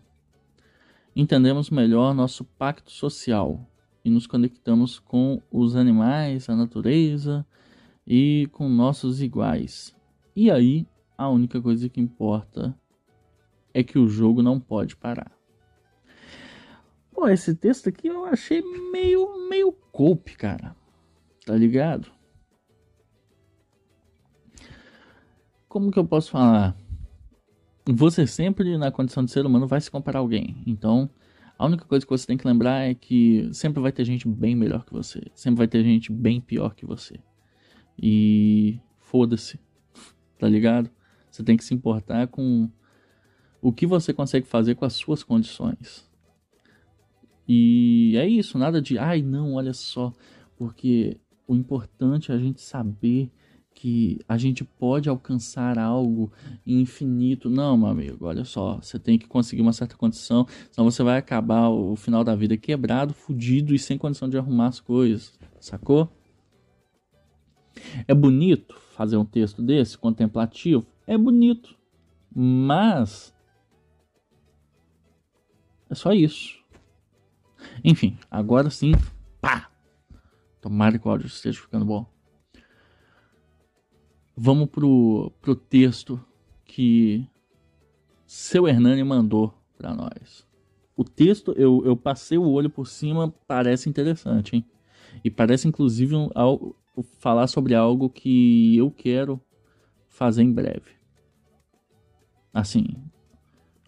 Entendemos 1.16 1.70
melhor 1.70 2.14
nosso 2.14 2.44
pacto 2.44 2.90
social 2.90 3.68
e 4.05 4.11
nos 4.11 4.27
conectamos 4.27 4.99
com 4.99 5.40
os 5.51 5.77
animais, 5.77 6.49
a 6.49 6.57
natureza 6.57 7.47
e 8.07 8.49
com 8.53 8.69
nossos 8.69 9.23
iguais. 9.23 9.95
E 10.35 10.51
aí, 10.51 10.87
a 11.17 11.29
única 11.29 11.61
coisa 11.61 11.88
que 11.88 12.01
importa 12.01 12.79
é 13.73 13.83
que 13.83 13.99
o 13.99 14.09
jogo 14.09 14.43
não 14.43 14.61
pode 14.61 14.97
parar. 14.97 15.33
Pô, 17.12 17.29
esse 17.29 17.55
texto 17.55 17.88
aqui 17.88 18.09
eu 18.09 18.25
achei 18.25 18.62
meio 18.90 19.49
meio 19.49 19.73
cope, 19.93 20.37
cara. 20.37 20.77
Tá 21.47 21.55
ligado? 21.55 22.11
Como 25.69 25.90
que 25.90 25.99
eu 25.99 26.07
posso 26.07 26.31
falar? 26.31 26.77
Você 27.87 28.27
sempre 28.27 28.79
na 28.79 28.90
condição 28.90 29.25
de 29.25 29.31
ser 29.31 29.45
humano 29.45 29.67
vai 29.67 29.81
se 29.81 29.90
comparar 29.90 30.19
a 30.19 30.23
alguém. 30.23 30.62
Então, 30.67 31.11
a 31.59 31.67
única 31.67 31.85
coisa 31.85 32.05
que 32.05 32.11
você 32.11 32.27
tem 32.27 32.37
que 32.37 32.47
lembrar 32.47 32.88
é 32.88 32.95
que 32.95 33.49
sempre 33.53 33.81
vai 33.81 33.93
ter 33.93 34.05
gente 34.05 34.27
bem 34.27 34.57
melhor 34.57 34.85
que 34.85 34.93
você, 34.93 35.23
sempre 35.35 35.59
vai 35.59 35.69
ter 35.69 35.85
gente 35.85 36.11
bem 36.11 36.40
pior 36.40 36.75
que 36.75 36.87
você. 36.87 37.21
E 37.98 38.80
foda-se, 38.98 39.59
tá 40.38 40.48
ligado? 40.48 40.90
Você 41.30 41.42
tem 41.42 41.57
que 41.57 41.64
se 41.64 41.74
importar 41.74 42.26
com 42.28 42.70
o 43.61 43.72
que 43.72 43.87
você 43.87 44.12
consegue 44.12 44.46
fazer 44.46 44.74
com 44.74 44.85
as 44.85 44.92
suas 44.92 45.22
condições. 45.22 46.09
E 47.46 48.14
é 48.16 48.26
isso, 48.26 48.59
nada 48.59 48.80
de, 48.80 48.98
ai 48.98 49.22
não, 49.22 49.54
olha 49.54 49.72
só, 49.72 50.12
porque 50.57 51.18
o 51.46 51.54
importante 51.54 52.33
é 52.33 52.35
a 52.35 52.38
gente 52.38 52.61
saber 52.61 53.30
que 53.74 54.20
a 54.28 54.38
gente 54.38 54.64
pode 54.64 55.09
alcançar 55.09 55.78
algo 55.78 56.33
infinito. 56.66 57.50
Não, 57.50 57.76
meu 57.76 57.88
amigo, 57.88 58.26
olha 58.26 58.44
só, 58.44 58.76
você 58.76 58.98
tem 58.98 59.18
que 59.18 59.26
conseguir 59.26 59.62
uma 59.62 59.72
certa 59.72 59.96
condição, 59.96 60.46
senão 60.70 60.90
você 60.90 61.02
vai 61.02 61.18
acabar 61.18 61.68
o 61.68 61.96
final 61.96 62.22
da 62.22 62.35
vida 62.37 62.57
quebrado, 62.57 63.12
fudido 63.12 63.74
e 63.74 63.78
sem 63.78 63.98
condição 63.98 64.28
de 64.28 64.38
arrumar 64.38 64.68
as 64.68 64.80
coisas, 64.80 65.38
sacou? 65.61 66.11
É 68.06 68.14
bonito 68.14 68.74
fazer 68.92 69.16
um 69.16 69.24
texto 69.24 69.62
desse, 69.62 69.98
contemplativo? 69.98 70.87
É 71.06 71.16
bonito. 71.16 71.76
Mas. 72.34 73.34
É 75.88 75.94
só 75.94 76.12
isso. 76.12 76.62
Enfim, 77.82 78.18
agora 78.30 78.70
sim. 78.70 78.92
Pá! 79.40 79.70
Tomara 80.60 80.98
que 80.98 81.06
o 81.06 81.10
áudio 81.10 81.26
esteja 81.26 81.60
ficando 81.60 81.84
bom. 81.84 82.06
Vamos 84.37 84.68
pro, 84.68 85.30
pro 85.40 85.54
texto 85.54 86.20
que 86.64 87.28
seu 88.26 88.66
Hernani 88.66 89.04
mandou 89.04 89.54
para 89.76 89.94
nós. 89.94 90.46
O 90.96 91.04
texto, 91.04 91.52
eu, 91.52 91.82
eu 91.84 91.96
passei 91.96 92.38
o 92.38 92.48
olho 92.48 92.70
por 92.70 92.87
cima, 92.87 93.32
parece 93.46 93.88
interessante, 93.88 94.56
hein? 94.56 94.64
E 95.22 95.30
parece 95.30 95.68
inclusive 95.68 96.16
um, 96.16 96.30
falar 97.18 97.46
sobre 97.46 97.74
algo 97.74 98.09
que 98.09 98.76
eu 98.76 98.90
quero 98.90 99.40
fazer 100.09 100.42
em 100.42 100.52
breve. 100.52 100.92
Assim, 102.52 102.87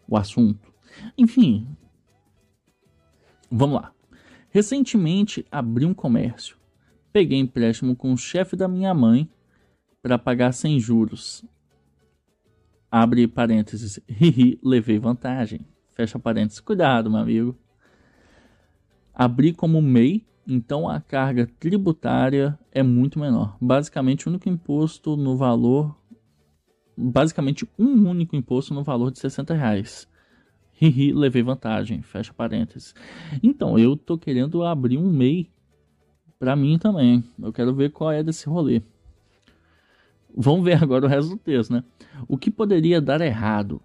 o 0.08 0.16
assunto. 0.16 0.72
Enfim, 1.16 1.68
vamos 3.50 3.80
lá. 3.80 3.92
Recentemente 4.50 5.46
abri 5.50 5.84
um 5.84 5.94
comércio. 5.94 6.56
Peguei 7.12 7.38
empréstimo 7.38 7.94
com 7.94 8.12
o 8.12 8.18
chefe 8.18 8.56
da 8.56 8.66
minha 8.66 8.92
mãe 8.92 9.30
para 10.02 10.18
pagar 10.18 10.52
sem 10.52 10.78
juros. 10.80 11.44
Abre 12.90 13.26
parênteses. 13.26 14.00
Hihi, 14.08 14.58
levei 14.62 14.98
vantagem. 14.98 15.60
Fecha 15.92 16.18
parênteses. 16.18 16.60
Cuidado, 16.60 17.10
meu 17.10 17.20
amigo. 17.20 17.58
Abri 19.14 19.52
como 19.52 19.80
MEI 19.80 20.26
então 20.46 20.88
a 20.88 21.00
carga 21.00 21.48
tributária 21.58 22.58
é 22.70 22.82
muito 22.82 23.18
menor. 23.18 23.56
Basicamente, 23.60 24.26
o 24.26 24.30
único 24.30 24.48
imposto 24.48 25.16
no 25.16 25.36
valor. 25.36 25.96
Basicamente, 26.96 27.68
um 27.78 28.08
único 28.08 28.36
imposto 28.36 28.72
no 28.72 28.84
valor 28.84 29.10
de 29.10 29.18
60 29.18 29.54
reais. 29.54 30.08
Hihi, 30.80 31.12
levei 31.12 31.42
vantagem. 31.42 32.00
Fecha 32.02 32.32
parênteses. 32.32 32.94
Então, 33.42 33.78
eu 33.78 33.96
tô 33.96 34.16
querendo 34.16 34.62
abrir 34.62 34.98
um 34.98 35.10
MEI 35.10 35.50
para 36.38 36.54
mim 36.54 36.78
também. 36.78 37.24
Eu 37.42 37.52
quero 37.52 37.74
ver 37.74 37.90
qual 37.90 38.12
é 38.12 38.22
desse 38.22 38.48
rolê. 38.48 38.82
Vamos 40.36 40.64
ver 40.64 40.82
agora 40.82 41.06
o 41.06 41.08
resto 41.08 41.30
do 41.30 41.38
texto, 41.38 41.72
né? 41.72 41.82
O 42.28 42.36
que 42.36 42.50
poderia 42.50 43.00
dar 43.00 43.20
errado? 43.20 43.80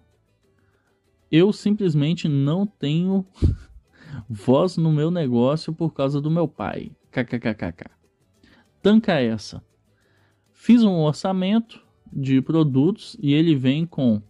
Eu 1.30 1.50
simplesmente 1.52 2.28
não 2.28 2.66
tenho 2.66 3.26
Voz 4.28 4.76
no 4.76 4.92
meu 4.92 5.10
negócio 5.10 5.72
por 5.72 5.92
causa 5.92 6.20
do 6.20 6.30
meu 6.30 6.46
pai. 6.48 6.92
KKKKK. 7.10 7.90
Tanca 8.82 9.20
essa. 9.20 9.62
Fiz 10.50 10.82
um 10.82 11.00
orçamento 11.00 11.84
de 12.12 12.40
produtos 12.40 13.16
e 13.20 13.32
ele 13.32 13.54
vem 13.54 13.86
com 13.86 14.22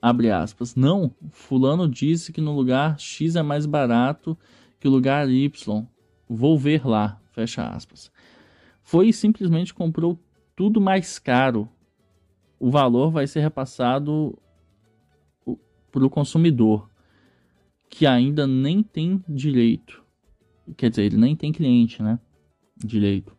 abre 0.00 0.30
aspas. 0.30 0.74
Não, 0.74 1.14
fulano 1.30 1.88
disse 1.88 2.32
que 2.32 2.40
no 2.40 2.54
lugar 2.54 2.98
X 2.98 3.36
é 3.36 3.42
mais 3.42 3.66
barato 3.66 4.36
que 4.78 4.88
o 4.88 4.90
lugar 4.90 5.28
Y. 5.28 5.86
Vou 6.28 6.58
ver 6.58 6.86
lá, 6.86 7.20
fecha 7.32 7.66
aspas. 7.68 8.12
Foi 8.82 9.08
e 9.08 9.12
simplesmente 9.12 9.74
comprou 9.74 10.18
tudo 10.54 10.80
mais 10.80 11.18
caro. 11.18 11.68
O 12.58 12.70
valor 12.70 13.10
vai 13.10 13.26
ser 13.26 13.40
repassado 13.40 14.36
para 15.90 16.04
o 16.04 16.10
consumidor, 16.10 16.87
que 17.88 18.06
ainda 18.06 18.46
nem 18.46 18.82
tem 18.82 19.22
direito. 19.28 20.02
Quer 20.76 20.90
dizer, 20.90 21.04
ele 21.04 21.16
nem 21.16 21.34
tem 21.34 21.52
cliente, 21.52 22.02
né? 22.02 22.18
Direito. 22.76 23.36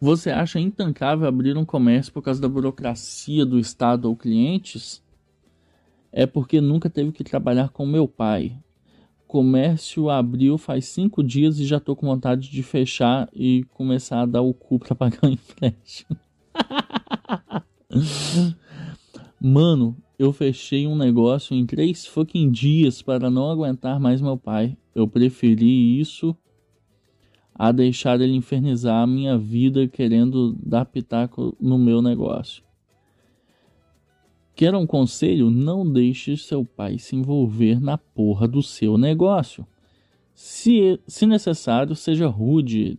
Você 0.00 0.30
acha 0.30 0.58
intancável 0.58 1.28
abrir 1.28 1.56
um 1.56 1.64
comércio 1.64 2.12
por 2.12 2.22
causa 2.22 2.40
da 2.40 2.48
burocracia 2.48 3.46
do 3.46 3.58
Estado 3.58 4.06
ou 4.06 4.16
clientes? 4.16 5.02
É 6.10 6.26
porque 6.26 6.60
nunca 6.60 6.90
teve 6.90 7.12
que 7.12 7.22
trabalhar 7.22 7.68
com 7.68 7.86
meu 7.86 8.08
pai. 8.08 8.58
Comércio 9.26 10.10
abriu 10.10 10.58
faz 10.58 10.86
cinco 10.86 11.22
dias 11.22 11.58
e 11.58 11.64
já 11.64 11.78
tô 11.78 11.94
com 11.94 12.06
vontade 12.06 12.50
de 12.50 12.62
fechar 12.62 13.28
e 13.32 13.64
começar 13.70 14.22
a 14.22 14.26
dar 14.26 14.42
o 14.42 14.52
cu 14.52 14.78
pra 14.78 14.94
pagar 14.94 15.20
o 15.22 15.30
empréstimo. 15.30 16.18
Mano, 19.40 19.96
eu 20.24 20.32
fechei 20.32 20.86
um 20.86 20.94
negócio 20.94 21.52
em 21.52 21.66
três 21.66 22.06
fucking 22.06 22.48
dias 22.50 23.02
para 23.02 23.28
não 23.28 23.50
aguentar 23.50 23.98
mais 23.98 24.20
meu 24.20 24.36
pai. 24.36 24.76
Eu 24.94 25.08
preferi 25.08 25.98
isso 25.98 26.36
a 27.52 27.72
deixar 27.72 28.20
ele 28.20 28.34
infernizar 28.34 29.02
a 29.02 29.06
minha 29.06 29.36
vida 29.36 29.88
querendo 29.88 30.56
dar 30.64 30.84
pitaco 30.84 31.56
no 31.60 31.76
meu 31.76 32.00
negócio. 32.00 32.62
Quer 34.54 34.74
um 34.76 34.86
conselho? 34.86 35.50
Não 35.50 35.90
deixe 35.90 36.36
seu 36.36 36.64
pai 36.64 36.98
se 36.98 37.16
envolver 37.16 37.80
na 37.80 37.98
porra 37.98 38.46
do 38.46 38.62
seu 38.62 38.96
negócio. 38.96 39.66
Se, 40.34 41.00
se 41.06 41.26
necessário, 41.26 41.96
seja 41.96 42.28
rude. 42.28 42.96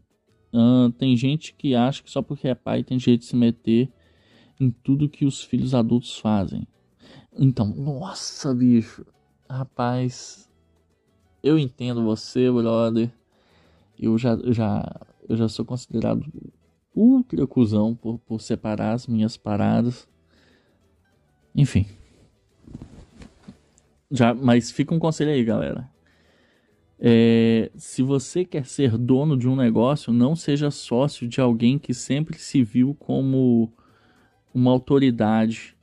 Uh, 0.53 0.91
tem 0.91 1.15
gente 1.15 1.55
que 1.55 1.73
acha 1.73 2.03
que 2.03 2.11
só 2.11 2.21
porque 2.21 2.49
é 2.49 2.53
pai 2.53 2.83
tem 2.83 2.99
jeito 2.99 3.21
de 3.21 3.27
se 3.27 3.35
meter 3.35 3.89
em 4.59 4.69
tudo 4.69 5.09
que 5.09 5.25
os 5.25 5.41
filhos 5.41 5.73
adultos 5.73 6.17
fazem. 6.17 6.67
Então, 7.37 7.67
nossa, 7.67 8.53
bicho. 8.53 9.05
Rapaz, 9.49 10.49
eu 11.41 11.57
entendo 11.57 12.03
você, 12.03 12.49
brother. 12.51 13.11
Eu 13.99 14.17
já, 14.17 14.37
já, 14.51 15.01
eu 15.27 15.35
já 15.35 15.47
sou 15.47 15.65
considerado 15.65 16.25
ultra 16.95 17.45
cuzão 17.47 17.95
por, 17.95 18.19
por 18.19 18.41
separar 18.41 18.93
as 18.93 19.07
minhas 19.07 19.37
paradas. 19.37 20.07
Enfim. 21.55 21.85
Já, 24.11 24.33
mas 24.33 24.71
fica 24.71 24.93
um 24.93 24.99
conselho 24.99 25.31
aí, 25.31 25.43
galera. 25.43 25.89
É, 26.99 27.71
se 27.75 28.01
você 28.01 28.45
quer 28.45 28.65
ser 28.65 28.97
dono 28.97 29.37
de 29.37 29.47
um 29.47 29.55
negócio, 29.55 30.13
não 30.13 30.35
seja 30.35 30.71
sócio 30.71 31.27
de 31.27 31.41
alguém 31.41 31.77
que 31.77 31.93
sempre 31.93 32.37
se 32.37 32.63
viu 32.63 32.95
como 32.95 33.73
uma 34.53 34.71
autoridade 34.71 35.75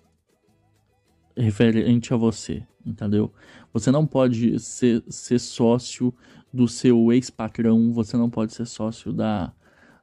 referente 1.41 2.13
a 2.13 2.17
você, 2.17 2.67
entendeu? 2.85 3.33
Você 3.73 3.91
não 3.91 4.07
pode 4.07 4.59
ser, 4.59 5.03
ser 5.09 5.39
sócio 5.39 6.15
do 6.53 6.69
seu 6.69 7.13
ex-patrão, 7.13 7.93
você 7.93 8.17
não 8.17 8.29
pode 8.29 8.53
ser 8.53 8.67
sócio 8.67 9.13
da, 9.13 9.53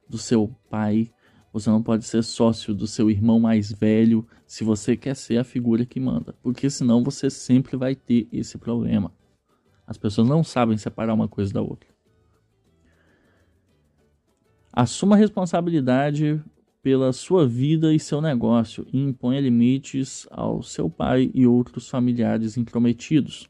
do 0.08 0.18
seu 0.18 0.54
pai, 0.70 1.10
você 1.52 1.70
não 1.70 1.82
pode 1.82 2.04
ser 2.04 2.22
sócio 2.22 2.74
do 2.74 2.86
seu 2.86 3.10
irmão 3.10 3.40
mais 3.40 3.72
velho 3.72 4.26
se 4.46 4.64
você 4.64 4.96
quer 4.96 5.14
ser 5.14 5.38
a 5.38 5.44
figura 5.44 5.84
que 5.84 6.00
manda, 6.00 6.34
porque 6.42 6.68
senão 6.70 7.02
você 7.02 7.30
sempre 7.30 7.76
vai 7.76 7.94
ter 7.94 8.28
esse 8.32 8.58
problema. 8.58 9.12
As 9.86 9.96
pessoas 9.96 10.28
não 10.28 10.44
sabem 10.44 10.76
separar 10.76 11.14
uma 11.14 11.28
coisa 11.28 11.52
da 11.52 11.62
outra. 11.62 11.88
Assuma 14.72 15.16
responsabilidade 15.16 16.42
pela 16.82 17.12
sua 17.12 17.46
vida 17.46 17.92
e 17.92 17.98
seu 17.98 18.20
negócio 18.20 18.86
e 18.92 18.98
imponha 18.98 19.40
limites 19.40 20.26
ao 20.30 20.62
seu 20.62 20.88
pai 20.88 21.30
e 21.34 21.46
outros 21.46 21.88
familiares 21.88 22.56
intrometidos. 22.56 23.48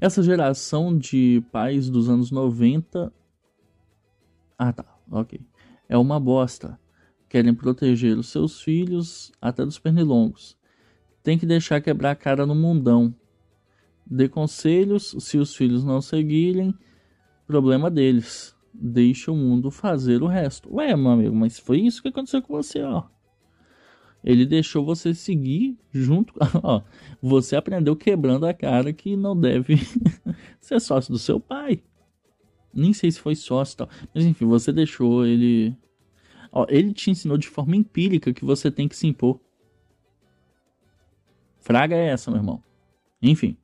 Essa 0.00 0.22
geração 0.22 0.96
de 0.96 1.44
pais 1.52 1.90
dos 1.90 2.08
anos 2.08 2.30
90. 2.30 3.12
Ah, 4.58 4.72
tá, 4.72 4.84
ok. 5.10 5.40
É 5.88 5.96
uma 5.96 6.18
bosta. 6.18 6.78
Querem 7.28 7.54
proteger 7.54 8.18
os 8.18 8.28
seus 8.28 8.60
filhos 8.60 9.30
até 9.40 9.64
dos 9.64 9.78
pernilongos. 9.78 10.56
Tem 11.22 11.38
que 11.38 11.46
deixar 11.46 11.80
quebrar 11.80 12.12
a 12.12 12.16
cara 12.16 12.46
no 12.46 12.54
mundão. 12.54 13.14
Dê 14.04 14.28
conselhos, 14.28 15.14
se 15.20 15.38
os 15.38 15.54
filhos 15.54 15.84
não 15.84 16.00
seguirem, 16.00 16.74
problema 17.46 17.90
deles 17.90 18.54
deixa 18.72 19.30
o 19.30 19.36
mundo 19.36 19.70
fazer 19.70 20.22
o 20.22 20.26
resto. 20.26 20.74
Ué, 20.74 20.96
meu 20.96 21.10
amigo, 21.10 21.34
mas 21.34 21.58
foi 21.58 21.80
isso 21.80 22.02
que 22.02 22.08
aconteceu 22.08 22.42
com 22.42 22.54
você, 22.54 22.82
ó. 22.82 23.04
Ele 24.24 24.46
deixou 24.46 24.84
você 24.84 25.12
seguir 25.12 25.76
junto. 25.90 26.32
Ó, 26.62 26.82
você 27.20 27.56
aprendeu 27.56 27.96
quebrando 27.96 28.46
a 28.46 28.54
cara 28.54 28.92
que 28.92 29.16
não 29.16 29.38
deve 29.38 29.76
ser 30.60 30.80
sócio 30.80 31.12
do 31.12 31.18
seu 31.18 31.40
pai. 31.40 31.82
Nem 32.72 32.92
sei 32.92 33.10
se 33.10 33.18
foi 33.18 33.34
sócio 33.34 33.74
e 33.74 33.76
tal. 33.78 33.88
Mas 34.14 34.24
enfim, 34.24 34.46
você 34.46 34.72
deixou 34.72 35.26
ele. 35.26 35.76
Ó, 36.52 36.64
ele 36.68 36.92
te 36.92 37.10
ensinou 37.10 37.36
de 37.36 37.48
forma 37.48 37.74
empírica 37.74 38.32
que 38.32 38.44
você 38.44 38.70
tem 38.70 38.86
que 38.86 38.94
se 38.94 39.08
impor. 39.08 39.40
Fraga 41.58 41.96
é 41.96 42.08
essa, 42.08 42.30
meu 42.30 42.38
irmão. 42.38 42.62
Enfim. 43.20 43.56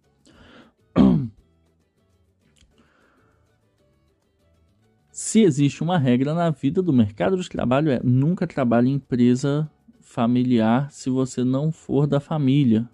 Se 5.29 5.43
existe 5.43 5.83
uma 5.83 5.99
regra 5.99 6.33
na 6.33 6.49
vida 6.49 6.81
do 6.81 6.91
mercado 6.91 7.37
de 7.37 7.47
trabalho 7.47 7.91
é 7.91 8.01
nunca 8.03 8.47
trabalhe 8.47 8.89
em 8.89 8.95
empresa 8.95 9.71
familiar 10.01 10.91
se 10.91 11.11
você 11.11 11.45
não 11.45 11.71
for 11.71 12.07
da 12.07 12.19
família. 12.19 12.89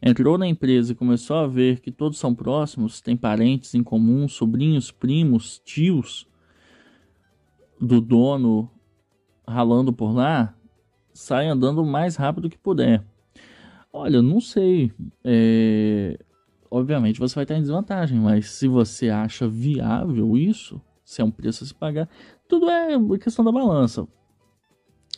Entrou 0.00 0.38
na 0.38 0.46
empresa 0.46 0.92
e 0.92 0.94
começou 0.94 1.36
a 1.36 1.46
ver 1.46 1.80
que 1.80 1.92
todos 1.92 2.18
são 2.18 2.34
próximos, 2.34 3.02
tem 3.02 3.14
parentes 3.14 3.74
em 3.74 3.82
comum, 3.82 4.26
sobrinhos, 4.26 4.90
primos, 4.90 5.60
tios 5.66 6.26
do 7.78 8.00
dono 8.00 8.70
ralando 9.46 9.92
por 9.92 10.14
lá, 10.14 10.56
sai 11.12 11.46
andando 11.46 11.82
o 11.82 11.86
mais 11.86 12.16
rápido 12.16 12.48
que 12.48 12.56
puder. 12.56 13.04
Olha, 13.92 14.22
não 14.22 14.40
sei. 14.40 14.90
É 15.22 16.18
obviamente 16.70 17.18
você 17.18 17.34
vai 17.34 17.44
estar 17.44 17.56
em 17.56 17.60
desvantagem, 17.60 18.18
mas 18.18 18.50
se 18.50 18.68
você 18.68 19.08
acha 19.08 19.48
viável 19.48 20.36
isso, 20.36 20.80
se 21.04 21.20
é 21.20 21.24
um 21.24 21.30
preço 21.30 21.64
a 21.64 21.66
se 21.66 21.74
pagar, 21.74 22.08
tudo 22.48 22.68
é 22.68 22.96
questão 23.18 23.44
da 23.44 23.52
balança. 23.52 24.06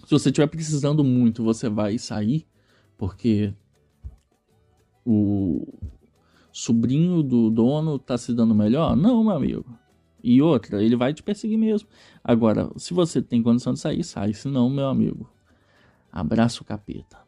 Se 0.05 0.11
você 0.11 0.29
estiver 0.29 0.47
precisando 0.47 1.03
muito, 1.03 1.43
você 1.43 1.69
vai 1.69 1.99
sair, 1.99 2.47
porque 2.97 3.53
o 5.05 5.67
sobrinho 6.53 7.23
do 7.23 7.51
dono 7.51 7.97
está 7.97 8.17
se 8.19 8.33
dando 8.35 8.55
melhor? 8.55 8.97
Não, 8.97 9.25
meu 9.25 9.35
amigo. 9.35 9.79
E 10.23 10.43
outra, 10.43 10.83
ele 10.83 10.97
vai 10.97 11.15
te 11.15 11.23
perseguir 11.23 11.59
mesmo. 11.59 11.89
Agora, 12.23 12.71
se 12.77 12.93
você 12.93 13.23
tem 13.23 13.43
condição 13.43 13.73
de 13.73 13.79
sair, 13.79 14.03
sai. 14.03 14.35
Se 14.35 14.49
não, 14.49 14.69
meu 14.69 14.89
amigo, 14.89 15.31
abraço 16.11 16.65
capeta. 16.65 17.19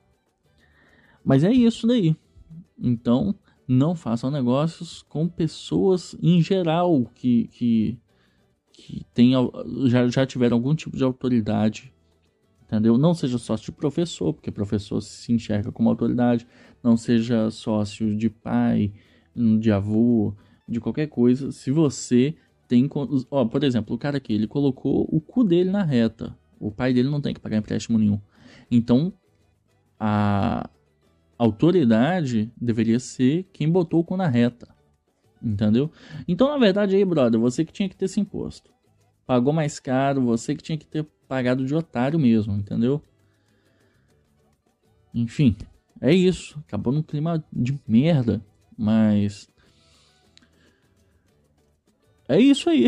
Mas 1.25 1.45
é 1.45 1.53
isso 1.53 1.87
daí. 1.87 2.17
Então, 2.79 3.35
não 3.71 3.95
façam 3.95 4.33
negócios 4.33 5.01
com 5.03 5.29
pessoas 5.29 6.17
em 6.21 6.43
geral 6.43 7.09
que, 7.15 7.47
que, 7.49 7.99
que 8.73 9.07
tenham, 9.15 9.51
já, 9.87 10.09
já 10.09 10.27
tiveram 10.27 10.57
algum 10.57 10.75
tipo 10.75 10.97
de 10.97 11.05
autoridade. 11.05 11.93
Entendeu? 12.65 12.99
Não 12.99 13.15
seja 13.15 13.39
sócio 13.39 13.67
de 13.67 13.73
professor, 13.73 14.33
porque 14.33 14.51
professor 14.51 15.01
se 15.01 15.33
enxerga 15.33 15.71
como 15.71 15.89
autoridade. 15.89 16.47
Não 16.83 16.97
seja 16.97 17.49
sócio 17.51 18.17
de 18.17 18.29
pai, 18.29 18.93
de 19.35 19.71
avô, 19.71 20.35
de 20.69 20.81
qualquer 20.81 21.07
coisa. 21.07 21.53
Se 21.53 21.71
você 21.71 22.35
tem. 22.67 22.89
Ó, 23.31 23.45
por 23.45 23.63
exemplo, 23.63 23.95
o 23.95 23.99
cara 23.99 24.17
aqui, 24.17 24.33
ele 24.33 24.47
colocou 24.49 25.09
o 25.11 25.21
cu 25.21 25.45
dele 25.45 25.71
na 25.71 25.85
reta. 25.85 26.37
O 26.59 26.73
pai 26.73 26.93
dele 26.93 27.09
não 27.09 27.21
tem 27.21 27.35
que 27.35 27.41
pagar 27.41 27.57
empréstimo 27.57 27.99
nenhum. 27.99 28.21
Então, 28.71 29.13
a, 29.99 30.69
autoridade 31.45 32.53
deveria 32.61 33.01
ser 33.01 33.45
quem 33.53 33.71
botou 33.71 34.01
o 34.01 34.05
cu 34.05 34.17
na 34.17 34.29
reta. 34.29 34.69
Entendeu? 35.43 35.91
Então, 36.29 36.49
na 36.49 36.59
verdade, 36.59 36.95
aí, 36.95 37.05
brother, 37.05 37.41
você 37.41 37.65
que 37.65 37.73
tinha 37.73 37.89
que 37.89 37.97
ter 37.97 38.05
esse 38.05 38.21
imposto. 38.21 38.71
Pagou 39.27 39.53
mais 39.53 39.81
caro, 39.81 40.21
você 40.21 40.55
que 40.55 40.63
tinha 40.63 40.77
que 40.77 40.87
ter 40.87 41.07
pagado 41.27 41.65
de 41.65 41.75
otário 41.75 42.19
mesmo, 42.19 42.53
entendeu? 42.55 43.03
Enfim, 45.15 45.57
é 45.99 46.13
isso. 46.13 46.59
Acabou 46.67 46.93
num 46.93 47.03
clima 47.03 47.43
de 47.51 47.81
merda, 47.89 48.45
mas. 48.77 49.49
É 52.29 52.39
isso 52.39 52.69
aí. 52.69 52.87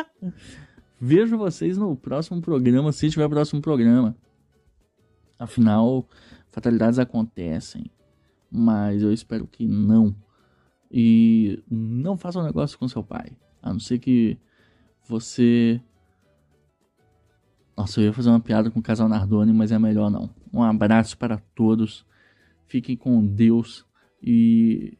Vejo 0.98 1.36
vocês 1.36 1.76
no 1.76 1.94
próximo 1.94 2.40
programa, 2.40 2.90
se 2.90 3.10
tiver 3.10 3.28
próximo 3.28 3.60
programa. 3.60 4.16
Afinal, 5.38 6.08
fatalidades 6.52 6.98
acontecem, 6.98 7.90
mas 8.50 9.02
eu 9.02 9.12
espero 9.12 9.46
que 9.46 9.66
não. 9.66 10.14
E 10.90 11.62
não 11.68 12.16
faça 12.16 12.38
um 12.38 12.44
negócio 12.44 12.78
com 12.78 12.86
seu 12.86 13.02
pai. 13.02 13.32
A 13.62 13.72
não 13.72 13.80
ser 13.80 13.98
que 13.98 14.38
você. 15.08 15.80
Nossa, 17.76 18.00
eu 18.00 18.04
ia 18.04 18.12
fazer 18.12 18.28
uma 18.28 18.38
piada 18.38 18.70
com 18.70 18.78
o 18.78 18.82
casal 18.82 19.08
Nardoni, 19.08 19.52
mas 19.52 19.72
é 19.72 19.78
melhor 19.78 20.10
não. 20.10 20.28
Um 20.52 20.62
abraço 20.62 21.16
para 21.16 21.38
todos. 21.54 22.04
Fiquem 22.68 22.94
com 22.94 23.26
Deus. 23.26 23.86
E 24.22 24.96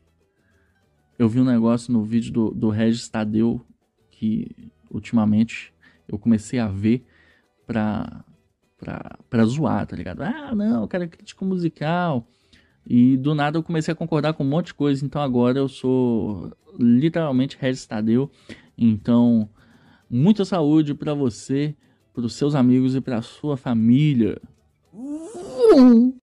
eu 1.19 1.29
vi 1.29 1.41
um 1.41 1.45
negócio 1.45 1.93
no 1.93 2.03
vídeo 2.03 2.33
do, 2.33 2.51
do 2.51 2.71
Regis 2.71 3.09
Tadeu 3.09 3.65
que 4.11 4.71
ultimamente 4.91 5.73
eu 6.09 6.19
comecei 6.19 6.59
a 6.59 6.69
ver 6.69 7.05
pra, 7.67 8.25
pra, 8.83 9.16
pra 9.31 9.45
zoar, 9.45 9.87
tá 9.87 9.95
ligado? 9.95 10.23
Ah, 10.23 10.53
não, 10.55 10.83
o 10.83 10.88
cara 10.88 11.05
é 11.05 11.07
crítico 11.07 11.45
musical. 11.45 12.27
E 12.85 13.16
do 13.16 13.33
nada 13.33 13.59
eu 13.59 13.62
comecei 13.62 13.92
a 13.92 13.95
concordar 13.95 14.35
com 14.35 14.42
um 14.42 14.49
monte 14.49 14.66
de 14.66 14.75
coisa. 14.75 15.05
Então 15.05 15.23
agora 15.23 15.59
eu 15.59 15.68
sou 15.68 16.53
literalmente 16.79 17.57
Regis 17.61 17.87
Tadeu. 17.87 18.29
Então, 18.77 19.49
muita 20.11 20.45
saúde 20.45 20.95
para 20.95 21.14
você, 21.14 21.77
para 22.12 22.25
os 22.25 22.35
seus 22.35 22.57
amigos 22.57 22.97
e 22.97 23.01
para 23.01 23.23
sua 23.23 23.57
família. 23.57 24.40